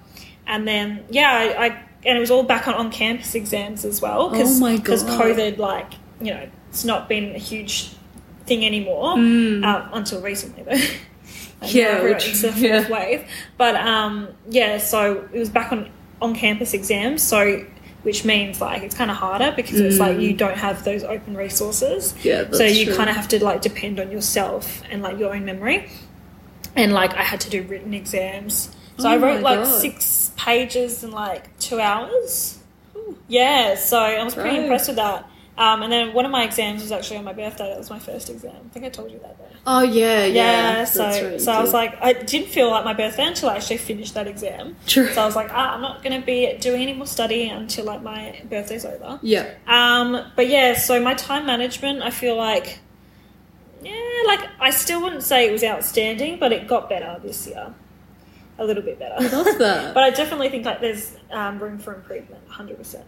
[0.48, 1.68] and then yeah, I, I
[2.06, 4.30] and it was all back on on campus exams as well.
[4.30, 5.22] Cause, Oh Because God.
[5.22, 5.92] COVID, like
[6.22, 7.92] you know, it's not been a huge
[8.46, 9.64] thing anymore Mm.
[9.66, 10.86] uh, until recently though.
[11.68, 12.90] Yeah, which- it's the fourth yeah.
[12.90, 13.26] wave.
[13.58, 15.90] But um, yeah, so it was back on
[16.22, 17.24] on campus exams.
[17.24, 17.66] So
[18.04, 21.36] which means like it's kind of harder because it's like you don't have those open
[21.36, 22.14] resources.
[22.20, 22.24] Mm.
[22.26, 25.46] Yeah, so you kind of have to like depend on yourself and like your own
[25.46, 25.90] memory.
[26.76, 28.70] And like I had to do written exams.
[29.00, 29.82] So Oh I wrote like God.
[29.82, 32.60] six pages in like two hours.
[33.28, 34.60] Yeah, so I was pretty Right.
[34.64, 35.28] impressed with that.
[35.58, 37.70] Um, and then one of my exams was actually on my birthday.
[37.70, 38.56] That was my first exam.
[38.66, 39.38] I think I told you that.
[39.38, 39.46] Though.
[39.66, 40.80] Oh yeah, yeah.
[40.80, 43.56] Yeah, so right, so I was like, I didn't feel like my birthday until I
[43.56, 44.76] actually finished that exam.
[44.86, 45.14] True.
[45.14, 47.86] So I was like, ah, I'm not going to be doing any more study until
[47.86, 49.18] like my birthday's over.
[49.22, 49.54] Yeah.
[49.66, 52.80] Um, but yeah, so my time management, I feel like,
[53.82, 57.74] yeah, like I still wouldn't say it was outstanding, but it got better this year,
[58.60, 59.16] a little bit better.
[59.34, 59.94] love that.
[59.94, 63.06] but I definitely think like there's um, room for improvement, hundred percent.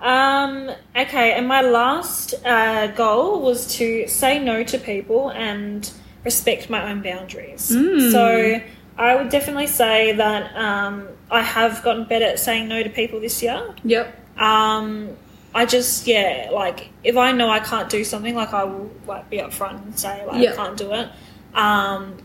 [0.00, 5.90] Um, okay, and my last uh, goal was to say no to people and
[6.24, 7.70] respect my own boundaries.
[7.70, 8.12] Mm.
[8.12, 8.60] So
[8.96, 13.20] I would definitely say that um, I have gotten better at saying no to people
[13.20, 13.74] this year.
[13.84, 14.40] Yep.
[14.40, 15.16] Um,
[15.54, 19.28] I just yeah, like if I know I can't do something, like I will like
[19.30, 20.52] be upfront and say like Yeah.
[20.52, 21.08] I can't do it.
[21.54, 22.16] Um,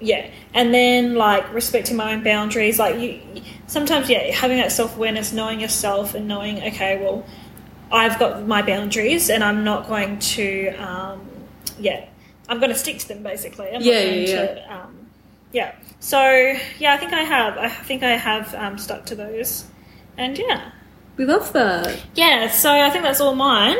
[0.00, 2.78] yeah, and then like respecting my own boundaries.
[2.78, 3.20] Like you,
[3.72, 7.24] sometimes yeah, having that self awareness, knowing yourself, and knowing okay, well,
[7.90, 11.26] I've got my boundaries, and I'm not going to um,
[11.78, 12.04] yeah,
[12.48, 13.68] I'm going to stick to them basically.
[13.68, 15.06] I'm Yeah, not going yeah, to um,
[15.52, 15.74] yeah.
[16.00, 16.20] So
[16.78, 17.58] yeah, I think I have.
[17.58, 19.64] I think I have um, stuck to those,
[20.16, 20.70] and yeah.
[21.16, 22.00] We love that.
[22.14, 23.76] Yeah, so I think that's all mine.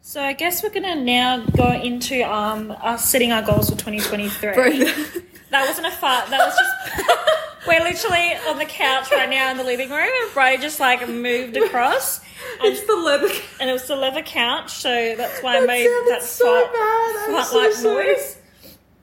[0.00, 4.52] So I guess we're gonna now go into um us setting our goals for 2023.
[4.54, 4.70] Bro,
[5.50, 6.28] That wasn't a fart.
[6.30, 7.08] That was just
[7.68, 11.06] we're literally on the couch right now in the living room, and Bro just like
[11.08, 12.18] moved across,
[12.62, 13.28] and, it's the leather.
[13.60, 17.30] and it was the leather couch, so that's why I That made that so fart,
[17.30, 18.06] fart so like sorry.
[18.14, 18.36] noise.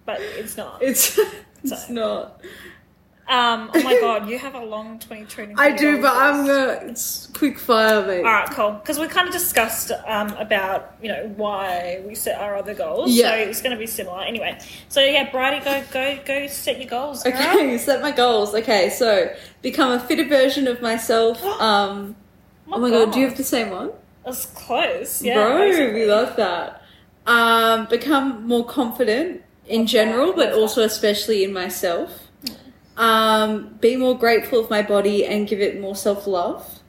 [0.06, 0.82] But it's not.
[0.82, 1.18] It's
[1.64, 2.42] it's So- not.
[3.28, 3.72] Um.
[3.74, 5.56] Oh my god, you have a long 2023.
[5.58, 6.92] I do, but I'm gonna.
[6.92, 8.20] It's quick fire, mate.
[8.20, 8.74] All right, cool.
[8.74, 13.12] Because we kind of discussed um, about you know why we set our other goals.
[13.12, 13.32] Yeah.
[13.32, 14.60] So it's going to be similar anyway.
[14.90, 17.24] So yeah, Bridie, go go go set your goals.
[17.24, 17.34] Girl.
[17.34, 18.54] Okay, set my goals.
[18.54, 21.44] Okay, so become a fitter version of myself.
[21.66, 22.16] Um,
[22.72, 23.92] oh my god, do you have the same one?
[24.24, 25.22] That's close.
[25.22, 25.36] Yeah.
[25.36, 25.94] Bro, basically.
[26.02, 26.82] we love that.
[27.26, 32.28] Um, become more confident in Love general, but also especially in myself.
[32.98, 36.80] Um, be more grateful of my body and give it more self love.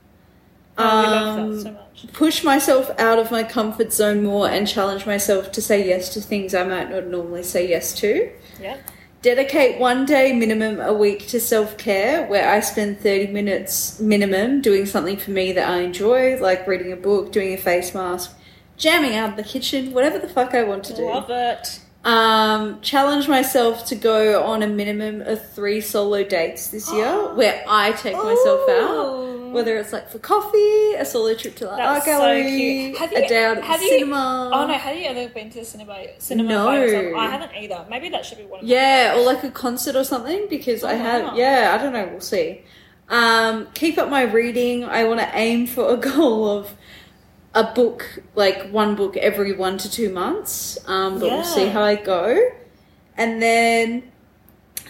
[0.78, 2.12] Oh, we love Um, that so much.
[2.12, 6.20] push myself out of my comfort zone more and challenge myself to say yes to
[6.20, 8.30] things I might not normally say yes to.
[8.60, 8.76] Yeah.
[9.22, 14.60] Dedicate one day minimum a week to self care where I spend 30 minutes minimum
[14.60, 18.36] doing something for me that I enjoy, like reading a book, doing a face mask,
[18.76, 21.06] jamming out in the kitchen, whatever the fuck I want to do.
[21.06, 21.80] Love it.
[22.06, 27.64] Um, challenge myself to go on a minimum of three solo dates this year where
[27.68, 29.26] I take myself out.
[29.52, 32.98] Whether it's like for coffee, a solo trip to the That's art so gallery, cute.
[32.98, 34.50] Have you- a day out at the you- cinema.
[34.52, 35.96] Oh no, have you ever been to the cinema?
[36.18, 36.68] Cinema No.
[36.68, 37.84] I haven't either.
[37.90, 38.60] Maybe that should be one.
[38.62, 41.22] Yeah, or like a concert or something because I Oh, have.
[41.24, 41.34] wow.
[41.36, 42.06] Yeah, I don't know.
[42.06, 42.62] We'll see.
[43.08, 44.84] Um, keep up my reading.
[44.84, 46.74] I want to aim for a goal of
[47.56, 50.78] a book, like one book every one to two months.
[50.86, 52.50] Um, but we'll see how I go.
[53.16, 54.12] And then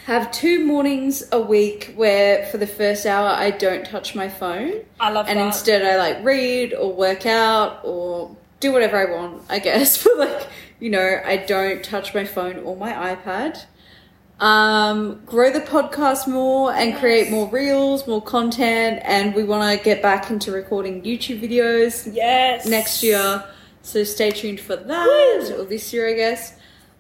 [0.05, 4.85] have two mornings a week where for the first hour I don't touch my phone
[5.01, 5.47] I love and that.
[5.47, 10.05] instead I like read or work out or do whatever I want, I guess.
[10.17, 10.49] But like,
[10.81, 13.65] you know, I don't touch my phone or my iPad.
[14.39, 19.83] Um, grow the podcast more and create more reels, more content, and we want to
[19.83, 22.67] get back into recording YouTube videos yes.
[22.67, 23.43] next year.
[23.81, 25.63] So stay tuned for that, Woo!
[25.63, 26.55] or this year, I guess.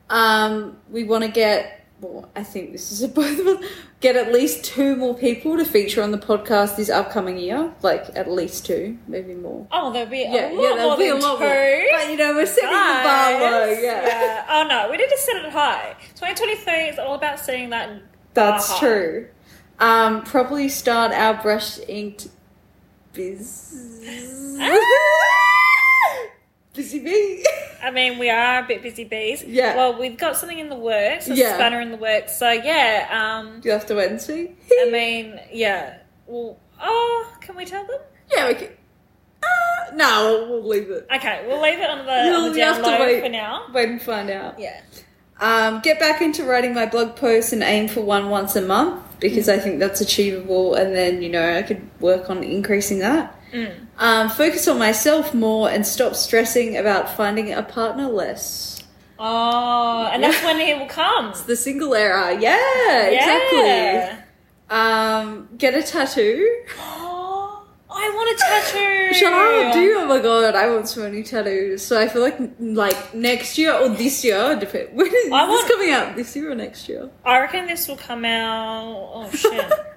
[0.08, 3.64] Um, we want to get well, I think this is a both of us,
[4.00, 7.72] get at least two more people to feature on the podcast this upcoming year.
[7.82, 9.66] Like at least two, maybe more.
[9.72, 11.44] Oh, there'll be a yeah, lot there'll more be a lot two.
[11.44, 11.84] more.
[11.92, 13.66] But you know, we're setting the bar low.
[13.74, 13.78] Guys.
[13.82, 15.96] Yeah, Oh no, we need to set it high.
[16.16, 17.90] 2023 is all about setting that.
[18.34, 18.78] that's high.
[18.78, 19.28] true.
[19.78, 22.28] Um, probably start our brush inked
[23.14, 24.58] biz.
[26.76, 27.44] Busy bee.
[27.82, 29.42] I mean, we are a bit busy bees.
[29.42, 29.74] Yeah.
[29.76, 31.54] Well, we've got something in the works, a Yeah.
[31.54, 32.36] spanner in the works.
[32.38, 33.08] So yeah.
[33.10, 33.60] Um.
[33.60, 34.52] Do you have to wait and see.
[34.82, 35.98] I mean, yeah.
[36.26, 36.58] Well.
[36.80, 37.98] Oh, can we tell them?
[38.30, 38.68] yeah, we can.
[39.42, 41.06] Uh, no, we'll leave it.
[41.14, 43.22] Okay, we'll leave it on the, You'll- on the you have to wait.
[43.22, 43.66] for now.
[43.72, 44.58] Wait and find out.
[44.58, 44.80] Yeah.
[45.40, 49.02] Um, get back into writing my blog posts and aim for one once a month
[49.20, 53.34] because I think that's achievable, and then you know I could work on increasing that.
[53.52, 53.86] Mm.
[53.98, 58.82] Um, focus on myself more and stop stressing about finding a partner less.
[59.18, 61.32] Oh, and that's when he will come.
[61.46, 64.22] The single era, yeah, exactly.
[64.68, 66.46] Um, get a tattoo.
[66.78, 69.14] Oh, I want a tattoo.
[69.14, 69.96] Shut up, do?
[70.00, 71.82] Oh my god, I want so many tattoos.
[71.82, 74.88] So I feel like like next year or this year, depend.
[74.92, 76.14] When is I this want- coming out?
[76.16, 77.08] This year or next year?
[77.24, 79.10] I reckon this will come out.
[79.14, 79.72] Oh shit.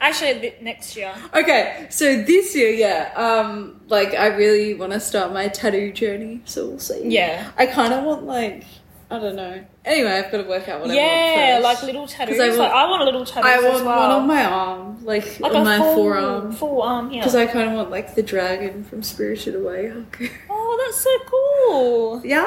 [0.00, 1.12] Actually, next year.
[1.34, 6.40] Okay, so this year, yeah, um, like I really want to start my tattoo journey.
[6.44, 7.08] So we'll see.
[7.08, 7.50] Yeah.
[7.56, 8.64] I kind of want like
[9.10, 9.64] I don't know.
[9.86, 12.38] Anyway, I've got to work out what I yeah, want like little tattoos.
[12.38, 13.98] I I want- like, I want a little tattoo I as want well.
[14.00, 17.20] one on my arm, like, like on my full, forearm, Full arm, yeah.
[17.20, 19.92] because I kind of want like the dragon from Spirited Away.
[20.50, 22.20] Oh, that's so cool.
[22.26, 22.46] yeah,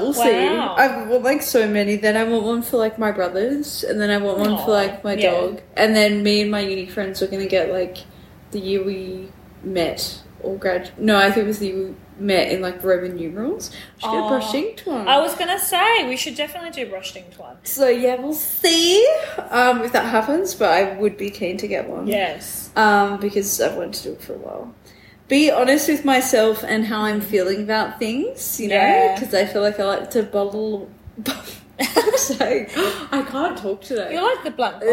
[0.00, 0.28] we'll see.
[0.48, 1.94] I want like so many.
[1.96, 4.72] Then I want one for like my brothers, and then I want one Aw, for
[4.72, 5.30] like my yeah.
[5.30, 7.98] dog, and then me and my uni friends are gonna get like
[8.50, 9.30] the year we
[9.62, 10.90] met or grad.
[10.98, 13.70] No, I think it was the year we met in like Roman numerals.
[13.70, 14.28] We should get a Aw.
[14.28, 15.08] brush inked one.
[15.08, 17.56] I was gonna say we should definitely do brush inked one.
[17.64, 19.04] so yeah, we'll see
[19.50, 20.54] um, if that happens.
[20.54, 22.06] But I would be keen to get one.
[22.06, 22.70] Yes.
[22.76, 24.74] um, because I've wanted to do it for a while.
[25.28, 29.14] Be honest with myself and how I'm feeling about things, you know, Yeah.
[29.18, 30.90] because I feel like I like to bottle.
[32.16, 32.66] Sorry,
[33.10, 34.12] I can't talk today.
[34.12, 34.88] You're like the blunt box.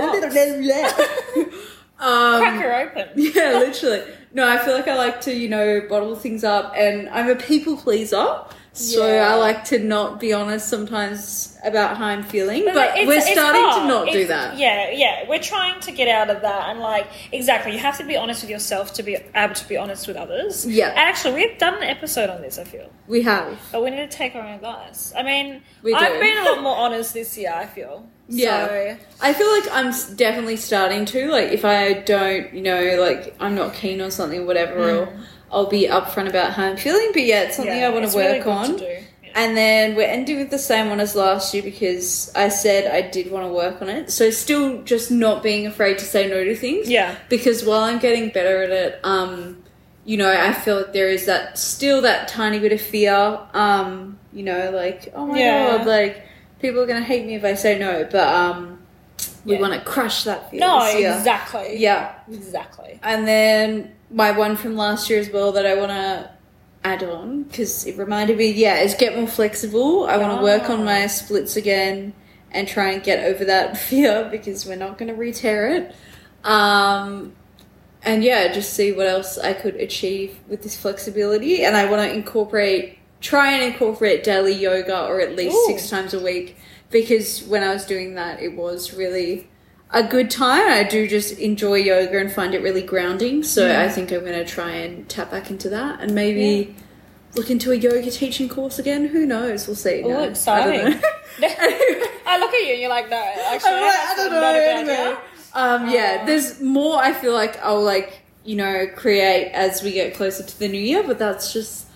[2.00, 3.10] um, Crack her open.
[3.16, 4.04] yeah, literally.
[4.34, 7.36] No, I feel like I like to, you know, bottle things up, and I'm a
[7.36, 8.42] people pleaser.
[8.72, 9.32] So Yeah.
[9.32, 13.32] I like to not be honest sometimes about how I'm feeling, but, it's- we're it's
[13.32, 13.88] starting to hard.
[13.88, 14.58] not do that.
[14.58, 15.28] Yeah, yeah.
[15.28, 17.74] We're trying to get out of that and like exactly.
[17.74, 20.66] You have to be honest with yourself to be able to be honest with others.
[20.68, 20.90] Yeah.
[20.90, 22.60] And actually, we've done an episode on this.
[22.60, 23.58] I feel, We have.
[23.72, 25.12] but we need to take our own advice.
[25.18, 27.52] I mean, I've been a lot more honest this year.
[27.54, 28.06] I feel.
[28.30, 28.68] Yeah.
[28.68, 33.36] So, I feel like I'm definitely starting to like if I don't, you know, like
[33.40, 35.14] I'm not keen on something, whatever, or
[35.52, 37.10] I'll be upfront about how I'm feeling.
[37.14, 37.80] But yeah, it's something Mm.
[37.82, 38.78] yeah, I want to work good on.
[38.78, 38.84] To.
[38.84, 39.00] Yeah.
[39.36, 43.08] And then we're ending with the same one as last year because I said I
[43.10, 44.12] did want to work on it.
[44.12, 46.90] So still just not being afraid to say no to things.
[46.90, 47.16] Yeah.
[47.30, 49.62] Because while I'm getting better at it, um,
[50.06, 53.40] you know, I feel like there is that still that tiny bit of fear.
[53.54, 55.78] Um, you know, like oh my Yeah.
[55.78, 56.24] god, like
[56.62, 58.08] people are gonna hate me if I say no.
[58.10, 58.80] But um,
[59.46, 59.62] we Yeah.
[59.62, 60.60] want to crush that fear.
[60.60, 61.14] No, this year.
[61.18, 61.78] exactly.
[61.78, 62.12] Yeah.
[62.32, 63.00] Exactly.
[63.04, 66.30] And then my one from last year as well that I want to
[66.84, 70.06] add on because it reminded me, yeah, is get more flexible.
[70.06, 70.84] I want to work on Ah.
[70.84, 72.14] my splits again
[72.52, 75.96] and try and get over that fear because we're not going to re-tear it.
[76.44, 77.34] Um,
[78.04, 81.64] and yeah, just see what else I could achieve with this flexibility.
[81.66, 85.66] And I want to incorporate, try and incorporate daily yoga or at least Ooh.
[85.68, 86.58] six times a week
[86.90, 89.48] because when I was doing that, it was really
[89.92, 90.68] a good time.
[90.70, 93.44] I do just enjoy yoga and find it really grounding.
[93.44, 93.76] So Mm.
[93.78, 96.76] I think I'm going to try and tap back into that and maybe
[97.36, 99.08] look into a yoga teaching course again.
[99.08, 99.68] Who knows?
[99.68, 100.02] We'll see.
[100.04, 100.92] Oh, No, I exciting.
[100.92, 101.00] know.
[101.42, 104.42] I look at you and you're like, no, actually, like, I don't know.
[104.54, 105.18] Anyway,
[105.54, 107.00] um, yeah, there's more.
[107.02, 110.80] I feel like I'll like you know create as we get closer to the new
[110.80, 111.88] year, but that's just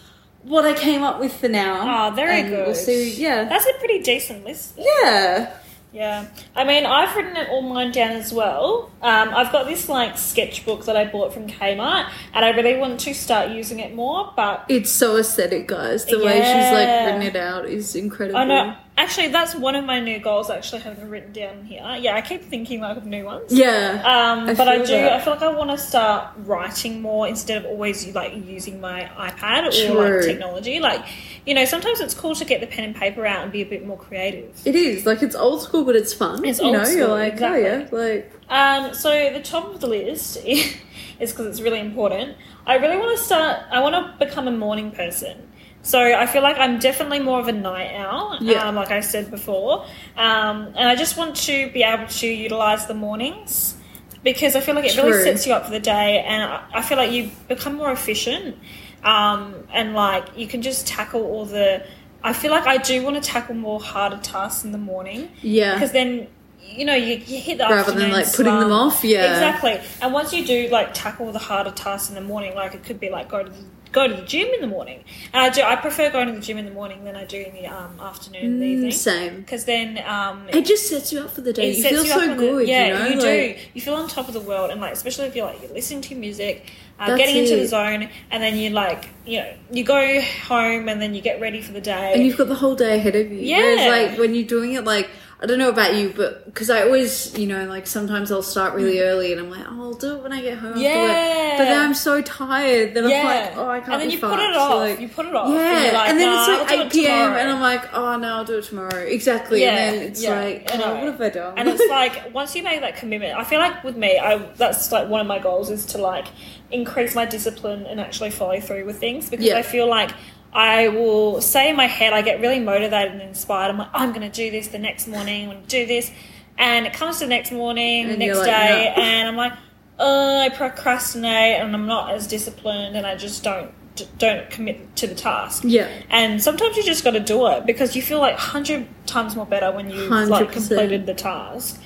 [0.44, 2.10] what I came up with for now.
[2.12, 2.66] Oh, very And good.
[2.68, 3.14] We'll see.
[3.16, 4.74] Yeah, That's a pretty decent list.
[4.78, 5.58] yeah.
[5.96, 6.26] Yeah,
[6.56, 8.90] I mean, I've written it all mine down as well.
[9.04, 13.00] Um, I've got this like sketchbook that I bought from Kmart, and I really want
[13.02, 14.34] to start using it more.
[14.36, 16.04] But It's so aesthetic, guys.
[16.06, 18.40] The way she's like written it out is incredible.
[18.40, 20.50] I know, actually, that's one of my new goals.
[20.50, 21.82] I actually haven't written down here.
[22.00, 23.52] Yeah, I keep thinking like of new ones.
[23.52, 24.02] Yeah.
[24.06, 24.86] Um, I but I do.
[24.88, 25.14] that.
[25.14, 29.10] I feel like I want to start writing more instead of always like using my
[29.18, 30.18] iPad or True.
[30.18, 30.80] like technology.
[30.80, 31.06] Like,
[31.46, 33.66] you know, sometimes it's cool to get the pen and paper out and be a
[33.66, 34.62] bit more creative.
[34.66, 36.46] It is like it's old school, but it's fun.
[36.46, 37.66] It's you old know, school, you're like, exactly.
[37.66, 40.76] oh yeah, like Um, so the top of the list is
[41.20, 42.38] because it's really important.
[42.66, 43.62] I really want to start.
[43.72, 45.50] I want to become a morning person
[45.84, 48.64] So I feel like I'm definitely more of a night owl, Yeah.
[48.68, 49.86] um, like I said before.
[50.18, 53.76] Um, and I just want to be able to utilize the mornings
[54.24, 56.82] because I feel like it really sets you up for the day, and I, I
[56.82, 58.58] feel like you become more efficient.
[59.04, 61.86] Um, and like you can just tackle all the.
[62.24, 65.74] I feel like I do want to tackle more harder tasks in the morning Yeah.
[65.74, 66.28] because then
[66.62, 69.34] you know you, you hit the Rather than, like, putting them off, yeah.
[69.34, 72.84] exactly and once you do like tackle the harder tasks in the morning like it
[72.86, 73.58] could be like go to the,
[73.94, 75.00] go to the gym in the morning
[75.34, 77.38] and I do I prefer going to the gym in the morning than I do
[77.38, 79.34] in the um, afternoon and the Mm, evening same.
[79.42, 81.70] because then um, It just sets you up for the day.
[81.70, 82.68] it You feel you so on the- good.
[82.68, 83.28] yeah, you know, do.
[83.48, 85.72] Like, You feel on top of the world, and like especially if you're like you're
[85.80, 89.84] listening to music, uh, getting into the zone, and then you like you know you
[89.84, 90.22] go
[90.54, 92.14] home and then you get ready for the day.
[92.16, 93.38] and you've got the whole day ahead of you.
[93.40, 93.58] Yeah.
[93.58, 95.08] Whereas, like, when you're doing it, like,
[95.44, 98.76] I don't know about you, but because I always, you know, like sometimes I'll start
[98.76, 100.72] really early and I'm like, oh, I'll do it when I get home.
[100.72, 100.86] after work.
[100.86, 101.08] Mm.
[101.10, 101.58] Yeah.
[101.58, 104.20] But then I'm so tired that yeah, I'm like, oh, I can't and then you
[104.20, 104.76] put it off.
[104.76, 105.50] Like, you put it off.
[105.50, 107.12] yeah, and, like, and then "Nah, it's I'll like it 8 p.m.
[107.12, 108.98] tomorrow." and I'm like, oh no, I'll do it tomorrow.
[109.00, 109.62] Exactly.
[109.64, 111.58] Yeah, and then it's yeah, like, oh, what have I done?
[111.58, 114.94] and it's like once you make that commitment, I feel like with me, I that's
[114.94, 116.28] like one of my goals is to like
[116.72, 119.44] increase my discipline and actually follow through with things because.
[119.54, 120.12] I feel like
[120.54, 123.70] I will say in my head, I get really motivated and inspired.
[123.70, 125.44] I'm like, I'm going to do this the next morning.
[125.46, 126.12] I'm going to do this,
[126.58, 129.36] and it comes to the next morning, the And next like, day, "No." and I'm
[129.36, 129.54] like,
[130.00, 133.72] oh, I procrastinate, and I'm not as disciplined, and I just don't
[134.18, 135.62] don't commit to the task.
[135.66, 135.88] yeah.
[136.10, 139.46] And sometimes you just got to do it because you feel like hundred times more
[139.46, 141.80] better when you like completed the task.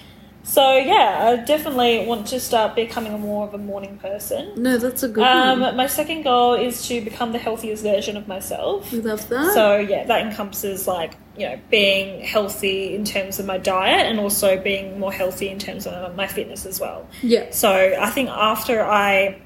[0.49, 4.53] So yeah, I definitely want to start becoming more of a morning person.
[4.55, 5.75] No, that's a good Um, one.
[5.75, 8.89] my second goal is to become the healthiest version of myself.
[8.93, 9.53] We love that.
[9.53, 14.21] So yeah, that encompasses like you know being healthy in terms of my diet and
[14.21, 17.07] also being more healthy in terms of my fitness as well.
[17.21, 17.47] yeah.
[17.51, 17.69] So
[17.99, 19.41] I think after I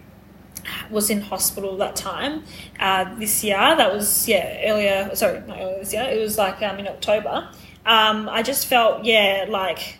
[0.91, 2.43] was in hospital that time
[2.79, 5.09] uh, this year, that was yeah earlier.
[5.15, 6.03] Sorry, not earlier this year.
[6.03, 7.49] It was like um, in October.
[7.87, 9.97] Um, I just felt yeah like.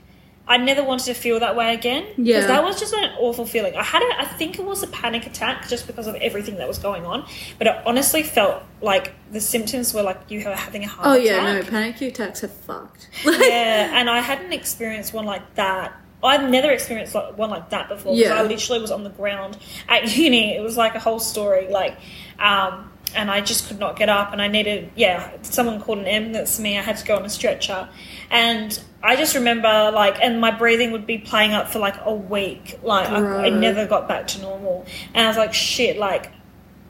[0.47, 3.75] I never wanted to feel that way again because that was just an awful feeling.
[3.75, 6.67] I had a, I think it was a panic attack just because of everything that
[6.67, 7.25] was going on,
[7.57, 11.19] but it honestly felt like the symptoms were like you were having a heart attack.
[11.19, 13.09] Oh attack yeah, no, panic attacks are fucked.
[13.25, 15.93] yeah, and I hadn't experienced one like that.
[16.23, 18.15] I've never experienced like one like that before.
[18.15, 18.35] Yeah.
[18.35, 20.55] I literally was on the ground at uni.
[20.55, 21.67] It was like a whole story.
[21.67, 21.97] Like,
[22.39, 25.31] um, and I just could not get up, and I needed yeah.
[25.41, 26.77] Someone called an ambulance to me.
[26.77, 27.89] I had to go on a stretcher,
[28.29, 32.13] and I just remember like, and my breathing would be playing up for like a
[32.13, 32.79] week.
[32.83, 35.97] Like, I, I never got back to normal, and I was like, shit.
[35.97, 36.31] Like,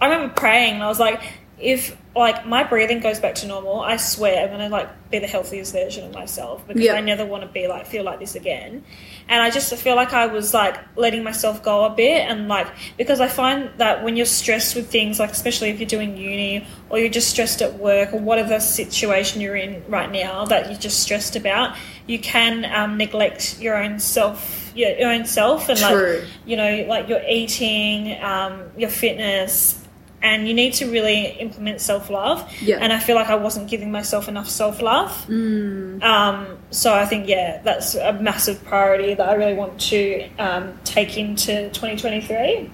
[0.02, 1.22] I remember praying and I was like,
[1.62, 5.28] if like my breathing goes back to normal, I swear I'm gonna like be the
[5.28, 6.94] healthiest version of myself because Yeah.
[6.94, 8.84] I never want to be like feel like this again.
[9.30, 12.68] And I just feel like I was like letting myself go a bit and like
[12.98, 16.66] because I find that when you're stressed with things like especially if you're doing uni
[16.90, 20.80] or you're just stressed at work or whatever situation you're in right now that you're
[20.80, 25.80] just stressed about, you can um, neglect your own self your, your own self and
[25.82, 29.81] like you know, like your eating, um, your fitness,
[30.22, 32.50] and you need to really implement self love.
[32.62, 32.78] Yeah.
[32.80, 35.12] And I feel like I wasn't giving myself enough self love.
[35.28, 36.02] Mm.
[36.04, 40.78] Um, so I think, yeah, that's a massive priority that I really want to um,
[40.84, 42.70] take into 2023.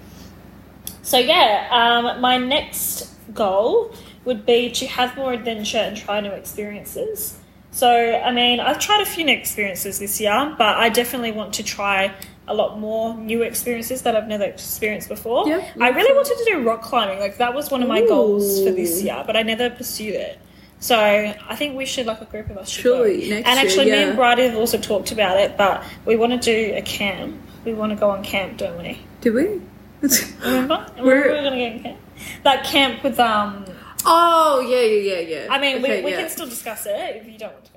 [1.02, 3.93] So, yeah, um, my next goal
[4.26, 7.39] would be to have more adventure and try new experiences.
[7.72, 11.54] So, I mean, I've tried a few new experiences this year, but I definitely want
[11.54, 12.14] to try
[12.50, 15.48] a lot more new experiences that I've never experienced before.
[15.48, 17.20] Yeah, I really wanted to do rock climbing.
[17.20, 20.39] Like, that was one of my goals for this year, but I never pursued it.
[20.80, 23.36] So, I think we should, like, a group of us should Surely, go.
[23.36, 26.34] next And year, actually, me and Bridie have also talked about it, but we want
[26.34, 27.36] to do a camp.
[27.66, 29.00] We want to go on camp, don't we?
[29.22, 29.60] Do we?
[30.02, 30.26] Remember?
[30.45, 32.00] Remember We're- we were going to go camp?
[32.43, 33.66] That camp with, um,
[34.06, 35.48] oh yeah, yeah, yeah, yeah.
[35.52, 36.22] I mean, Okay, we, we yeah.
[36.22, 37.76] can still discuss it if you don't want to go.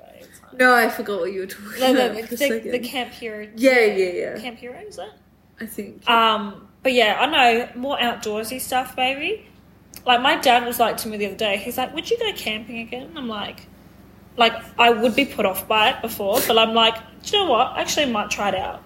[0.57, 2.29] No, I forgot what you were talking No, no, about.
[2.29, 3.47] the, for the, the Camp Hero.
[3.55, 4.39] Yeah, yeah, yeah.
[4.39, 5.13] Camp Hero, is that?
[5.59, 6.07] I think.
[6.09, 9.47] Um, but yeah, I know more outdoorsy stuff, baby.
[10.05, 11.57] Like my dad was like to me the other day.
[11.57, 13.67] He's like, "Would you go camping again?" I'm like,
[14.37, 17.51] like I would be put off by it before, but I'm like, do you know
[17.51, 17.67] what?
[17.67, 18.81] I actually might try it out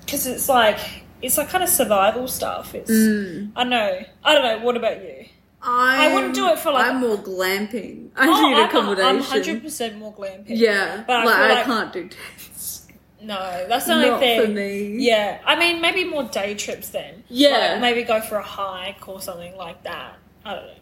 [0.00, 0.78] because it's like
[1.22, 2.74] it's like kind of survival stuff.
[2.74, 3.52] It's Mm.
[3.56, 4.00] I know.
[4.22, 4.64] I don't know.
[4.64, 5.24] What about you?
[5.64, 8.08] I'm, wouldn't do it for, like- I'm more glamping.
[8.16, 9.08] I Oh, need I'm- accommodation.
[9.16, 10.44] I'm hundred percent more glamping.
[10.48, 12.86] Yeah, But I like I like- can't do tents.
[13.20, 14.40] No, that's the only Not thing.
[14.42, 14.96] for me.
[14.98, 17.22] Yeah, I mean maybe more day trips then.
[17.28, 17.72] Yeah.
[17.72, 20.16] Like, maybe go for a hike or something like that.
[20.44, 20.72] I don't know.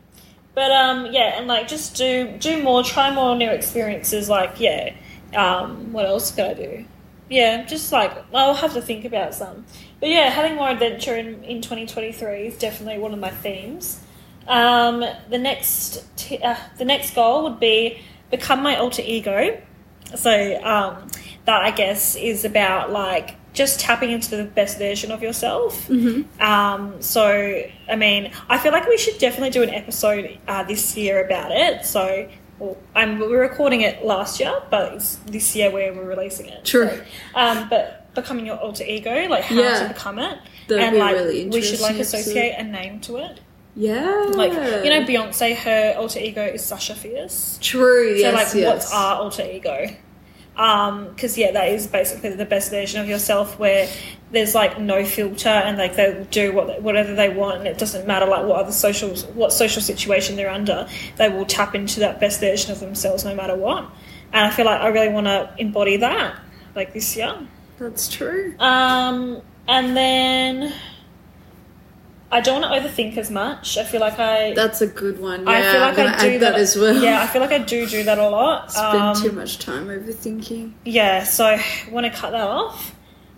[0.54, 4.30] But um, yeah, and like just do do more, try more new experiences.
[4.30, 4.94] Like yeah,
[5.36, 6.84] um, what else could I do?
[7.28, 9.66] Yeah, just like I'll have to think about some.
[10.00, 13.30] But yeah, having more adventure in in twenty twenty three is definitely one of my
[13.30, 14.00] themes.
[14.48, 19.60] Um, the next t- uh, the next goal would be become my alter ego.
[20.14, 20.30] So
[20.64, 21.08] um,
[21.44, 25.86] that I guess is about like just tapping into the best version of yourself.
[25.88, 26.40] Mm-hmm.
[26.42, 30.96] Um, so I mean, I feel like we should definitely do an episode uh, this
[30.96, 31.84] year about it.
[31.84, 32.28] So.
[32.58, 36.62] Well, we were recording it last year, but it's this year where we're releasing it.
[36.66, 36.90] True.
[36.90, 37.02] So,
[37.34, 39.82] um, but becoming your alter ego, like how Yeah.
[39.84, 40.38] to become it,
[40.68, 43.40] That'd and be like really we should like associate a name to it.
[43.76, 44.30] Yeah.
[44.34, 47.58] Like you know, Beyonce, her alter ego is Sasha Fierce.
[47.62, 48.16] True.
[48.18, 48.34] So yes.
[48.34, 48.72] like, yes.
[48.72, 49.86] what's our alter ego?
[50.56, 53.88] Um, because yeah, that is basically the best version of yourself, where
[54.32, 57.78] there's like no filter, and like they will do what whatever they want, and it
[57.78, 60.88] doesn't matter like what other social what social situation they're under.
[61.16, 63.84] They will tap into that best version of themselves no matter what.
[64.32, 66.38] And I feel like I really want to embody that,
[66.74, 67.34] like this year.
[67.78, 68.54] That's true.
[68.58, 70.74] Um, and then
[72.32, 73.76] I don't want to overthink as much.
[73.76, 74.54] I feel like I.
[74.54, 75.46] That's a good one.
[75.46, 77.02] Yeah, I feel like I do add that, as well.
[77.02, 78.70] Yeah, I feel like I do do that a lot.
[78.70, 80.72] Spend Um, too much time overthinking.
[80.84, 82.94] yeah, so I want to cut that off.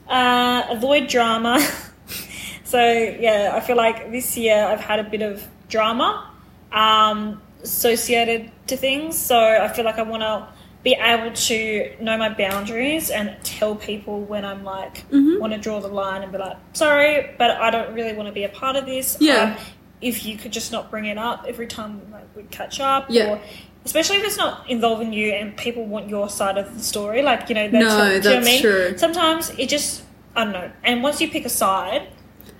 [0.09, 1.59] Uh, avoid drama.
[2.65, 2.79] so
[3.19, 6.29] yeah, I feel like this year I've had a bit of drama
[6.71, 9.17] um, associated to things.
[9.17, 10.49] So I feel like I want to
[10.83, 15.39] be able to know my boundaries and tell people when I'm like Mhm.
[15.39, 18.33] want to draw the line and be like, sorry, but I don't really want to
[18.33, 19.17] be a part of this.
[19.21, 19.43] Yeah.
[19.43, 19.57] Um,
[20.01, 23.35] if you could just not bring it up every time like we catch up, Yeah.
[23.35, 23.41] or
[23.85, 27.49] especially if it's not involving you and people want your side of the story, like
[27.49, 28.61] you know, they No, do you know what that's I mean?
[28.61, 28.99] true.
[28.99, 30.03] Sometimes it just
[30.35, 32.09] I don't know, and once you pick a side,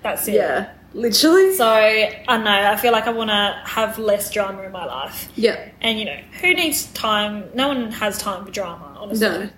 [0.03, 0.35] that's it.
[0.35, 0.69] Yeah.
[0.95, 1.55] Literally.
[1.55, 2.51] So I don't know.
[2.51, 5.69] I feel like I want to have less drama in my life, yeah.
[5.81, 7.45] and you know, who needs time?
[7.55, 9.51] No one has time for drama, honestly.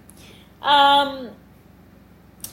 [0.62, 0.68] No.
[0.68, 1.30] Um.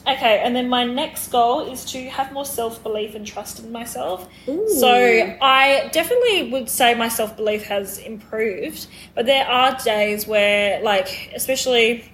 [0.04, 3.70] Okay, and then my next goal is to have more self belief and trust in
[3.70, 4.28] myself.
[4.48, 4.68] Ooh.
[4.68, 10.82] So I definitely would say my self belief has improved, but there are days where,
[10.82, 12.04] like, especially,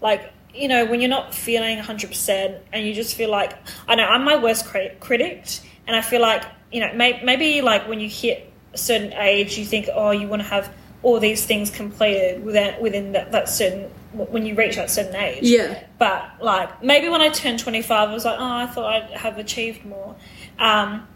[0.00, 3.54] like, you know, when you're not feeling 100% and you just feel like,
[3.88, 5.44] I know, I'm my worst crit- critic,
[5.86, 9.58] and I feel like, you know, may- maybe like when you hit a certain age,
[9.58, 10.72] you think, oh, you want to have
[11.02, 15.42] all these things completed within, within that, that certain, when you reach that certain age.
[15.42, 15.82] Yeah.
[15.98, 19.38] But like maybe when I turned 25, I was like, oh, I thought I'd have
[19.38, 20.16] achieved more.
[20.58, 21.06] Um,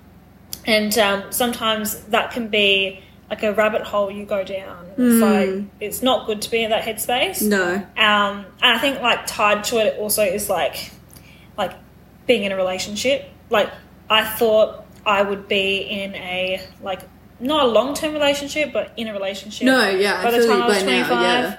[0.66, 4.87] and um, sometimes that can be like a rabbit hole you go down.
[4.97, 7.43] It's like it's not good to be in that headspace.
[7.43, 7.75] No.
[7.75, 10.91] Um, and I think like tied to it also is like
[11.57, 11.73] like
[12.27, 13.29] being in a relationship.
[13.51, 13.71] Like
[14.11, 17.01] I thought I would be in a like
[17.41, 19.65] not a long term relationship, but in a relationship.
[19.67, 21.23] No, yeah, I By the time I was twenty five.
[21.23, 21.59] yeah.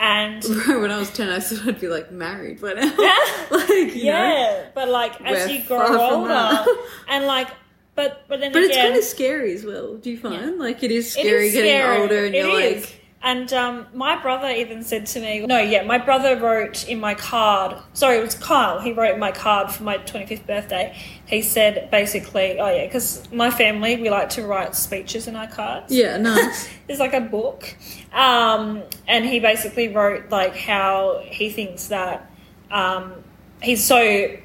[0.00, 0.44] And
[0.80, 2.82] when I was 10, I thought I'd be like married by now.
[3.50, 4.12] like, you know?
[4.12, 6.64] yeah, but like as you grow older,
[7.08, 7.48] and like,
[7.96, 9.96] but but then But it's kind of scary as well.
[9.96, 10.34] Do you find?
[10.40, 10.50] Yeah.
[10.56, 12.00] Like, it is it scary is getting scary.
[12.00, 12.82] older and It you're is.
[12.84, 17.00] like, And um, my brother even said to me, no, yeah, my brother wrote in
[17.00, 20.96] my card, sorry, it was Kyle, he wrote in my card for my 25th birthday.
[21.26, 25.48] He said basically, oh yeah, because my family, we like to write speeches in our
[25.48, 25.92] cards.
[25.92, 26.68] yeah, nice.
[26.88, 27.76] It's like a book.
[28.14, 32.30] Um, and he basically wrote like how he thinks that
[32.70, 33.12] um,
[33.60, 34.36] he's so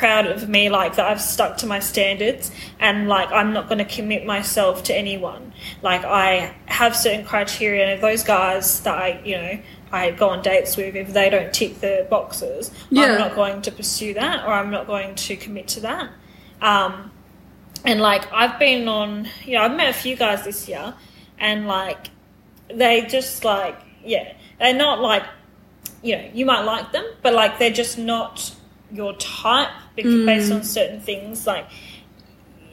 [0.00, 3.78] proud of me like that I've stuck to my standards and like I'm not going
[3.78, 5.52] to commit myself to anyone.
[5.82, 9.60] Like I have certain criteria and if those guys that I, you know,
[9.92, 13.12] I go on dates with if they don't tick the boxes, Yeah.
[13.12, 16.08] I'm not going to pursue that or I'm not going to commit to that.
[16.62, 17.10] Um,
[17.84, 20.94] and like I've been on, you know, I've met a few guys this year,
[21.38, 22.08] and like
[22.72, 25.24] they just like, yeah, they're not like,
[26.02, 28.54] you know, you might like them, but like they're just not
[28.92, 29.70] your type
[30.02, 30.64] because based on mm.
[30.64, 31.46] certain things.
[31.46, 31.66] Like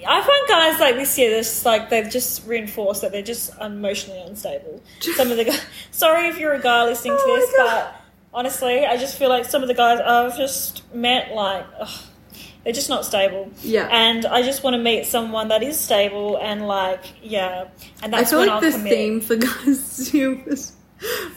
[0.05, 4.21] I find guys like this year, just like they've just reinforced that they're just emotionally
[4.21, 4.81] unstable.
[4.99, 5.61] Some of the guys,
[5.91, 8.01] sorry if you're a guy listening to Oh my this, but
[8.33, 12.03] honestly, I just feel like some of the guys I've just met, like, ugh,
[12.63, 13.51] they're just not stable.
[13.61, 13.87] Yeah.
[13.91, 17.69] And I just want to meet someone that is stable and like, yeah.
[18.03, 18.93] And I that's feel when like I'll the commit.
[18.93, 20.73] theme for guys too was.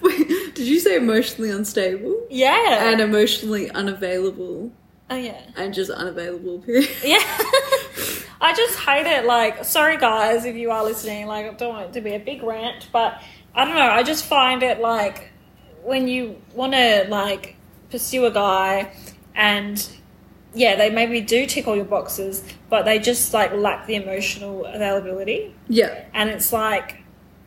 [0.03, 2.27] Wait, did you say emotionally unstable?
[2.31, 2.91] Yeah.
[2.91, 4.73] And emotionally unavailable.
[5.11, 5.41] Oh yeah.
[5.57, 6.89] And just unavailable, period.
[7.05, 7.19] Yeah.
[8.43, 9.27] I just hate it.
[9.27, 11.27] Like, sorry guys, if you are listening.
[11.27, 13.21] Like, I don't want it to be a big rant, but
[13.55, 13.91] I don't know.
[13.91, 15.31] I just find it like
[15.83, 17.57] when you want to like
[17.91, 18.95] pursue a guy,
[19.35, 19.87] and
[20.55, 24.65] yeah, they maybe do tick all your boxes, but they just like lack the emotional
[24.65, 25.55] availability.
[25.69, 26.05] Yeah.
[26.15, 27.00] And it's like,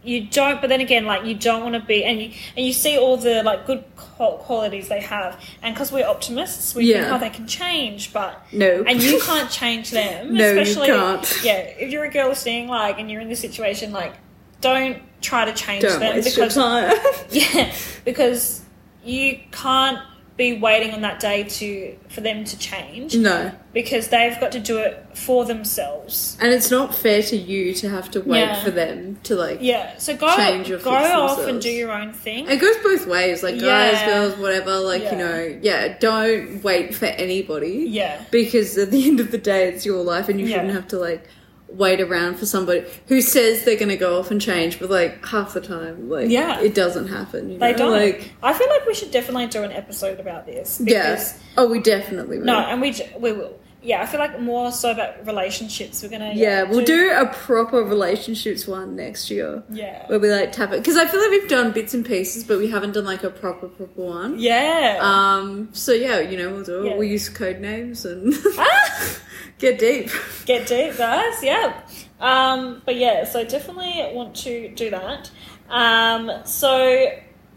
[0.03, 0.59] you don't.
[0.61, 3.17] But then again, like you don't want to be, and you and you see all
[3.17, 7.01] the like good qualities they have, and because we're optimists, we Yeah.
[7.01, 8.83] think oh they can change, but No.
[8.87, 10.33] and you can't change them.
[10.35, 11.39] No, you can't.
[11.43, 14.13] Yeah, if you're a girl listening, like, and you're in this situation, like,
[14.61, 16.57] don't try to change Don't them because
[17.31, 17.73] yeah,
[18.05, 18.61] because
[19.03, 19.99] you can't
[20.43, 23.51] be waiting on that day to for them to change no.
[23.73, 26.37] because they've got to do it for themselves.
[26.41, 28.63] And it's not fair to you to have to wait Yeah.
[28.63, 29.59] for them to like.
[29.61, 32.49] Yeah, so go Change or go off and do your own thing.
[32.49, 34.05] It goes both ways, like guys, Yeah.
[34.05, 34.79] girls, whatever.
[34.79, 35.11] Like Yeah.
[35.11, 35.97] you know, yeah.
[35.99, 37.85] Don't wait for anybody.
[37.89, 38.21] Yeah.
[38.31, 40.99] Because at the end of the day, it's your life, and you shouldn't have to
[40.99, 41.27] like
[41.73, 45.25] wait around for somebody who says they're going to go off and change, but like
[45.25, 46.59] half the time, like Yeah.
[46.61, 47.49] it doesn't happen.
[47.51, 47.77] You They know?
[47.77, 47.91] don't.
[47.91, 50.79] Like I feel like we should definitely do an episode about this.
[50.83, 51.23] yeah.
[51.57, 52.45] Oh, we definitely will.
[52.45, 53.59] No, and we we will.
[53.85, 56.01] Yeah, I feel like more so about relationships.
[56.01, 56.31] We're gonna.
[56.35, 59.61] yeah, we'll do a proper relationships one next year.
[59.69, 60.07] Yeah.
[60.07, 62.59] Where we like tap it because I feel like we've done bits and pieces, but
[62.59, 64.39] we haven't done like a proper proper one.
[64.39, 64.99] Yeah.
[65.01, 65.67] Um.
[65.73, 66.89] So yeah, you know, we'll do it.
[66.91, 66.95] Yeah.
[66.95, 69.17] We'll use code names and Ah!
[69.63, 70.09] get deep.
[70.45, 71.41] Get deep, guys.
[71.41, 71.81] Yeah.
[72.19, 75.31] Um, but yeah, so definitely want to do that.
[75.69, 77.07] Um, so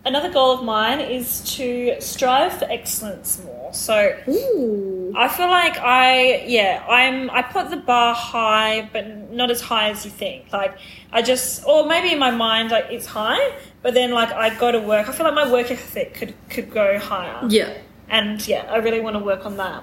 [0.05, 3.73] another goal of mine is to strive for excellence more.
[3.75, 5.13] So Ooh.
[5.17, 9.91] I feel like I yeah I'm I put the bar high, but not as high
[9.91, 10.53] as you think.
[10.53, 10.79] Like
[11.13, 13.45] I just or maybe in my mind like it's high,
[13.83, 15.09] but then like I go to work.
[15.09, 17.73] I feel like my work ethic could could go higher Yeah.
[18.09, 19.83] and yeah, I really want to work on that.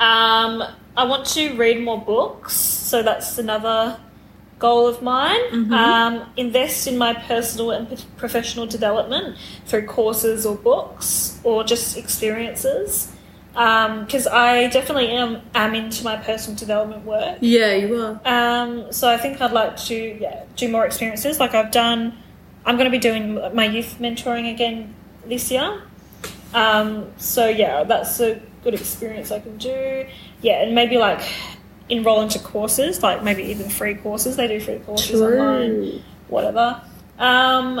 [0.00, 0.62] Um,
[0.96, 3.98] I want to read more books, so that's another
[4.58, 5.40] goal of mine.
[5.52, 5.72] Mhm.
[5.72, 9.36] Um, invest in my personal and professional development
[9.66, 13.08] through courses or books or just experiences.
[13.52, 17.38] Because I definitely am, am into my personal development work.
[17.40, 18.20] Yeah, you are.
[18.24, 21.40] Um, so I think I'd like to yeah do more experiences.
[21.40, 22.12] Like I've done,
[22.64, 24.94] I'm going to be doing my youth mentoring again
[25.26, 25.82] this year.
[26.54, 30.06] Um, so yeah, that's a good experience I can do.
[30.42, 31.20] Yeah, and maybe like
[31.88, 34.36] enroll into courses, like maybe even free courses.
[34.36, 36.82] They do free courses online, whatever.
[37.18, 37.80] Um,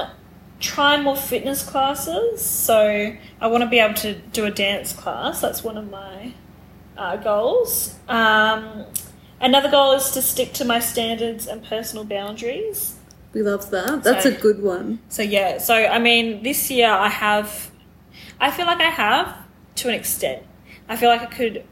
[0.60, 2.44] try more fitness classes.
[2.44, 5.40] So I want to be able to do a dance class.
[5.40, 6.32] That's one of my
[6.96, 7.94] uh, goals.
[8.08, 8.84] Um,
[9.40, 12.96] another goal is to stick to my standards and personal boundaries.
[13.34, 14.02] We love that.
[14.02, 15.00] That's So- a good one.
[15.08, 17.70] So yeah, so I mean, this year I have,
[18.40, 19.36] I feel like I have
[19.76, 20.42] to an extent.
[20.88, 21.64] I feel like I could,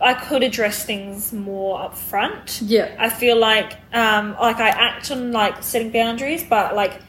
[0.00, 2.60] I could address things more up front.
[2.62, 2.94] Yeah.
[2.98, 7.00] I feel like, um, like I act on like setting boundaries, but like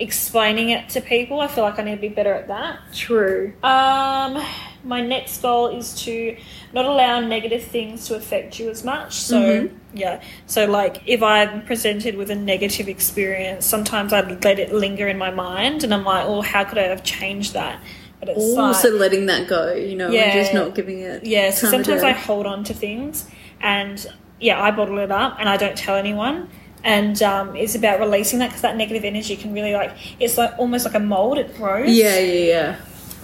[0.00, 2.80] explaining it to people, I feel like I need to be better at that.
[2.92, 3.52] True.
[3.62, 4.42] Um,
[4.82, 6.36] my next goal is to
[6.72, 9.12] not allow negative things to affect you as much.
[9.14, 9.70] So Mhm.
[9.94, 15.06] yeah, so like if I'm presented with a negative experience, sometimes I let it linger
[15.06, 17.78] in my mind, and I'm like, oh, how could I have changed that?
[18.26, 20.22] But it's like, Also letting that go, you know, Yeah.
[20.22, 21.24] and just not giving it.
[21.24, 21.50] yeah.
[21.50, 22.02] So sometimes.
[22.02, 23.26] I hold on to things,
[23.60, 24.04] and
[24.40, 26.48] yeah, I bottle it up, and I don't tell anyone.
[26.82, 30.52] And um, it's about releasing that because that negative energy can really like it's like
[30.58, 31.38] almost like a mold.
[31.38, 31.88] It grows.
[31.90, 32.76] Yeah, yeah, yeah.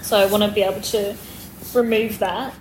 [0.02, 1.14] So I want to be able to
[1.74, 2.54] remove that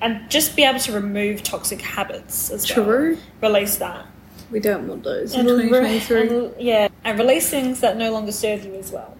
[0.00, 2.84] and just be able to remove toxic habits as well.
[2.86, 3.18] True.
[3.42, 4.06] Release that.
[4.50, 8.32] We don't want those in And re- and- yeah, and release things that no longer
[8.32, 9.14] serve you as well.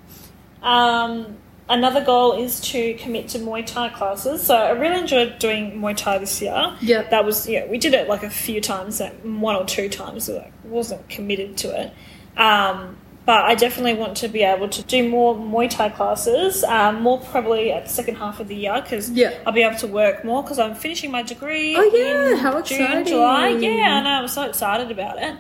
[0.63, 1.37] Um,
[1.71, 4.43] another goal is to commit to Muay Thai classes.
[4.43, 6.77] So I really enjoyed doing Muay Thai this year.
[6.81, 7.03] Yeah.
[7.09, 10.25] That was yeah, we did it like a few times, like one or two times.
[10.25, 11.93] So I wasn't committed to it.
[12.39, 12.97] Um,
[13.27, 17.21] but I definitely want to be able to do more Muay Thai classes, um, more
[17.21, 19.33] probably at the second half of the year because Yeah.
[19.47, 21.77] I'll be able to work more because I'm finishing my degree.
[21.77, 23.05] Oh, yeah, in how June, exciting.
[23.07, 23.49] July.
[23.49, 24.11] Yeah, I know.
[24.23, 25.37] I'm so excited about it.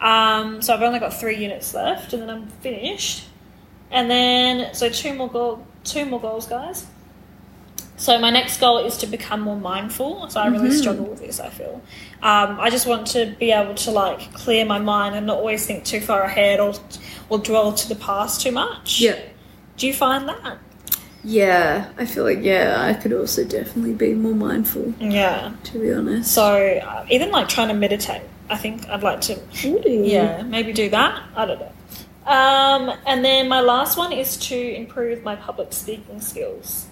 [0.00, 3.24] Um, so I've only got three units left, and then I'm finished.
[3.90, 6.86] And then so two more goal, two more goals, guys.
[7.96, 10.28] So my next goal is to become more mindful.
[10.28, 10.78] So I really Mhm.
[10.80, 11.38] struggle with this.
[11.38, 11.80] I feel.
[12.22, 15.64] Um, I just want to be able to like clear my mind and not always
[15.64, 16.74] think too far ahead or
[17.30, 19.00] or dwell to the past too much.
[19.00, 19.16] Yeah.
[19.76, 20.58] Do you find that?
[21.26, 25.52] Yeah, I feel like, yeah, I could also definitely be more mindful, Yeah.
[25.64, 26.30] to be honest.
[26.32, 26.44] So
[26.84, 28.20] uh, even like trying to meditate,
[28.50, 29.82] I think I'd like to Ooh.
[29.86, 31.22] Yeah, maybe do that.
[31.34, 31.72] I don't know.
[32.26, 36.86] Um, and then my last one is to improve my public speaking skills.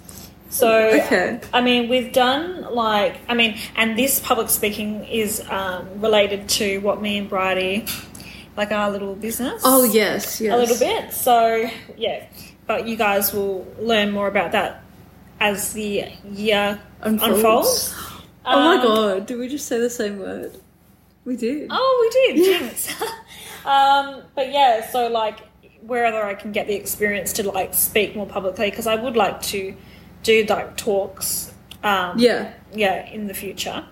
[0.51, 0.69] So,
[1.05, 1.41] Okay.
[1.55, 6.79] I mean, we've done like, I mean, and this public speaking is um, related to
[6.79, 7.87] what me and Bridie,
[8.57, 9.63] like our little business.
[9.65, 10.53] Oh, yes, yes.
[10.53, 11.13] A little bit.
[11.15, 12.27] So, yeah.
[12.67, 14.83] But you guys will learn more about that
[15.41, 17.35] as the year Unfolds.
[17.37, 17.95] unfolds.
[18.45, 20.61] Oh my Um, god, did we just say the same word?
[21.25, 21.69] We did.
[21.71, 22.45] Oh, we did.
[22.61, 22.95] Jinx.
[23.65, 25.41] um, but yeah, so like
[25.83, 29.43] wherever I can get the experience to like speak more publicly, because I would like
[29.43, 29.75] to
[30.23, 31.53] do like talks.
[31.83, 32.53] Um, Yeah.
[32.75, 33.85] yeah, in the future.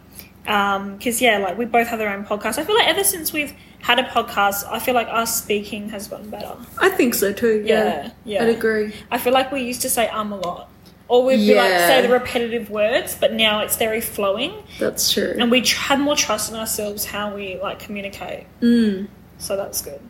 [0.44, 2.58] Because yeah, like we both have our own podcast.
[2.58, 6.06] I feel like ever since we've had a podcast, I feel like our speaking has
[6.08, 6.54] gotten better.
[6.78, 7.62] I think so too.
[7.66, 7.84] Yeah.
[7.84, 8.42] Yeah, yeah.
[8.44, 8.94] I'd agree.
[9.10, 10.70] I feel like we used to say um a lot,
[11.08, 15.34] or we'd be like say the repetitive words, but now it's very flowing, That's true.
[15.38, 18.46] and we tr- have more trust in ourselves how we like communicate.
[18.60, 19.08] Mm.
[19.40, 20.00] So that's good.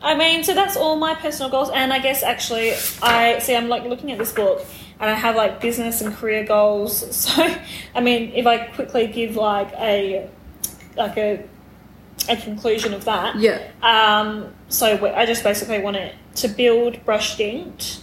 [0.00, 3.54] I mean, so that's all my personal goals, and I guess actually, I see.
[3.54, 4.64] I'm like looking at this book,
[4.98, 7.02] and I have like business and career goals.
[7.12, 7.54] So,
[7.94, 10.28] I mean, if I quickly give like a
[10.96, 11.44] like a
[12.28, 13.60] a conclusion of that, Yeah.
[13.82, 17.98] um, so I just basically want it to build Brush Inked.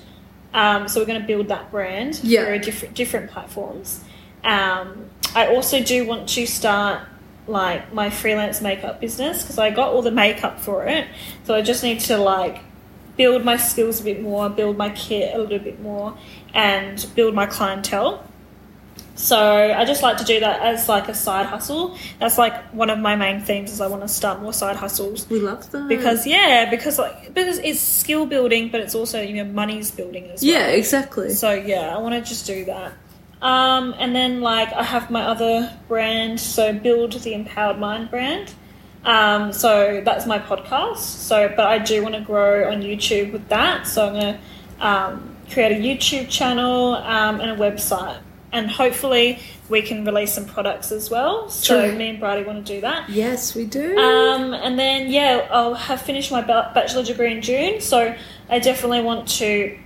[0.53, 2.45] Um, so we're going to build that brand Yeah.
[2.45, 4.03] for different different platforms.
[4.43, 7.01] Um, I also do want to start
[7.49, 11.07] like my freelance makeup business because I got all the makeup for it.
[11.45, 12.59] So I just need to like
[13.17, 16.17] build my skills a bit more, build my kit a little bit more,
[16.53, 18.23] and build my clientele.
[19.15, 21.97] So I just like to do that as like a side hustle.
[22.19, 25.29] That's like one of my main themes is I want to start more side hustles
[25.29, 25.89] We love that.
[25.89, 30.31] because yeah, because like because it's skill building, but it's also you know money's building
[30.31, 30.51] as well.
[30.53, 31.31] Yeah, exactly.
[31.33, 32.93] So yeah, I want to just do that.
[33.41, 38.53] Um, and then like I have my other brand, so build the empowered mind brand.
[39.05, 40.97] Um, so that's my podcast.
[40.97, 43.87] So, but I do want to grow on YouTube with that.
[43.87, 44.39] So I'm gonna
[44.79, 48.19] um, create a YouTube channel um, and a website,
[48.51, 51.49] and hopefully we can release some products as well.
[51.49, 51.97] So True.
[51.97, 53.09] me and Brady want to do that.
[53.09, 53.97] yes, we do.
[53.97, 58.15] Um, and then yeah, I'll have finished my bachelor degree in June, so
[58.49, 59.77] I definitely want to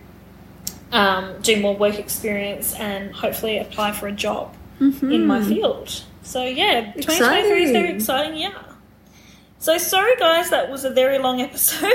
[0.94, 6.04] um, do more work experience and hopefully apply for a job in my field.
[6.22, 8.39] So yeah, 2023 is very Exciting.
[8.39, 8.54] Yeah.
[9.60, 11.91] So sorry guys, that was a very long episode.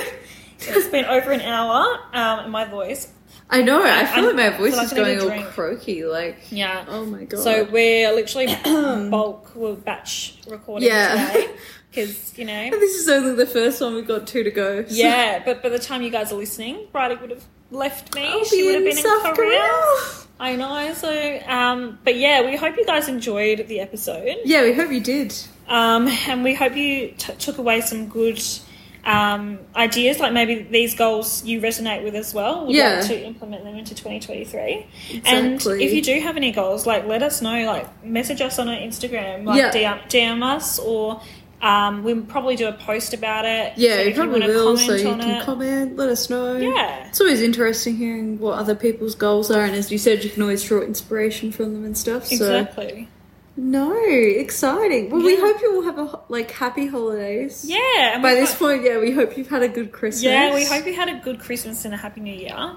[0.61, 1.99] it's been over an hour.
[2.13, 3.13] Um, and my voice.
[3.51, 3.83] I know.
[3.83, 6.05] I feel I'm- like my voice like is going all croaky.
[6.05, 6.85] Like, Yeah.
[6.89, 7.41] oh my god.
[7.41, 8.55] So we're literally
[9.11, 11.27] bulk, we're batch recording Yeah.
[11.33, 11.55] today
[11.91, 12.71] because you know.
[12.71, 13.95] this is only the first one.
[13.95, 14.85] We've got two to go.
[14.85, 18.27] so- Yeah, but by the time you guys are listening, Bridie would have left me.
[18.27, 19.61] I'll she would have been South in Korea.
[19.61, 20.25] Korea.
[20.41, 20.95] I know.
[20.95, 24.37] So, um, but yeah, we hope you guys enjoyed the episode.
[24.45, 25.35] Yeah, we hope you did.
[25.67, 28.41] Um, and we hope you t- took away some good
[29.05, 30.19] um, ideas.
[30.21, 32.67] Like maybe these goals you resonate with as well.
[32.67, 32.99] Would Yeah.
[33.01, 34.87] like to implement them into 2023.
[35.11, 35.23] Exactly.
[35.25, 37.65] And if you do have any goals, like let us know.
[37.67, 39.45] Like message us on our Instagram.
[39.45, 39.99] Like Yeah.
[39.99, 41.21] DM, DM us or.
[41.61, 43.73] Um, we'll probably do a post about it.
[43.77, 44.77] Yeah, so we if you probably will.
[44.77, 46.57] So you can it- comment, let us know.
[46.57, 47.09] Yeah.
[47.09, 50.43] It's always interesting hearing what other people's goals are, and as you said, you can
[50.43, 52.27] always draw inspiration from them and stuff.
[52.27, 53.09] So Exactly.
[53.57, 55.11] no, exciting.
[55.11, 57.65] Well, we hope you all have a like happy holidays.
[57.67, 58.21] Yeah.
[58.23, 60.23] By this hope- point, yeah, we hope you've had a good Christmas.
[60.25, 62.77] Yeah, we hope you had a good Christmas and a happy New Year.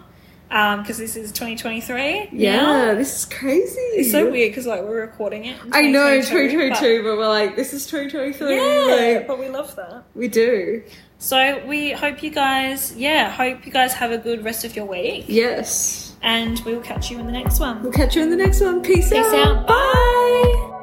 [0.51, 2.29] Um, because this is 2023.
[2.33, 2.93] Yeah, now.
[2.95, 3.79] this is crazy.
[3.79, 5.57] It's so weird because like we're recording it.
[5.71, 8.47] I know 2022, 2022, but, we're like, this is 2023.
[8.47, 10.03] but- Yeah, Like, but we love that.
[10.13, 10.83] we do.
[11.19, 14.85] So we hope you guys, yeah, hope you guys have a good rest of your
[14.85, 16.15] week, Yes.
[16.21, 17.81] and we will catch you in the next one.
[17.83, 18.81] We'll catch you in the next one.
[18.81, 19.23] Peace, out.
[19.23, 19.67] Peace out.
[19.67, 20.77] Bye.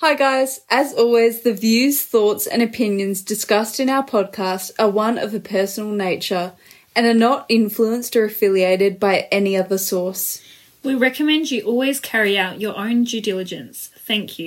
[0.00, 0.60] Hi, guys.
[0.70, 5.40] As always, the views, thoughts, and opinions discussed in our podcast are one of a
[5.40, 6.52] personal nature
[6.94, 10.40] and are not influenced or affiliated by any other source.
[10.84, 13.90] We recommend you always carry out your own due diligence.
[14.06, 14.46] Thank you.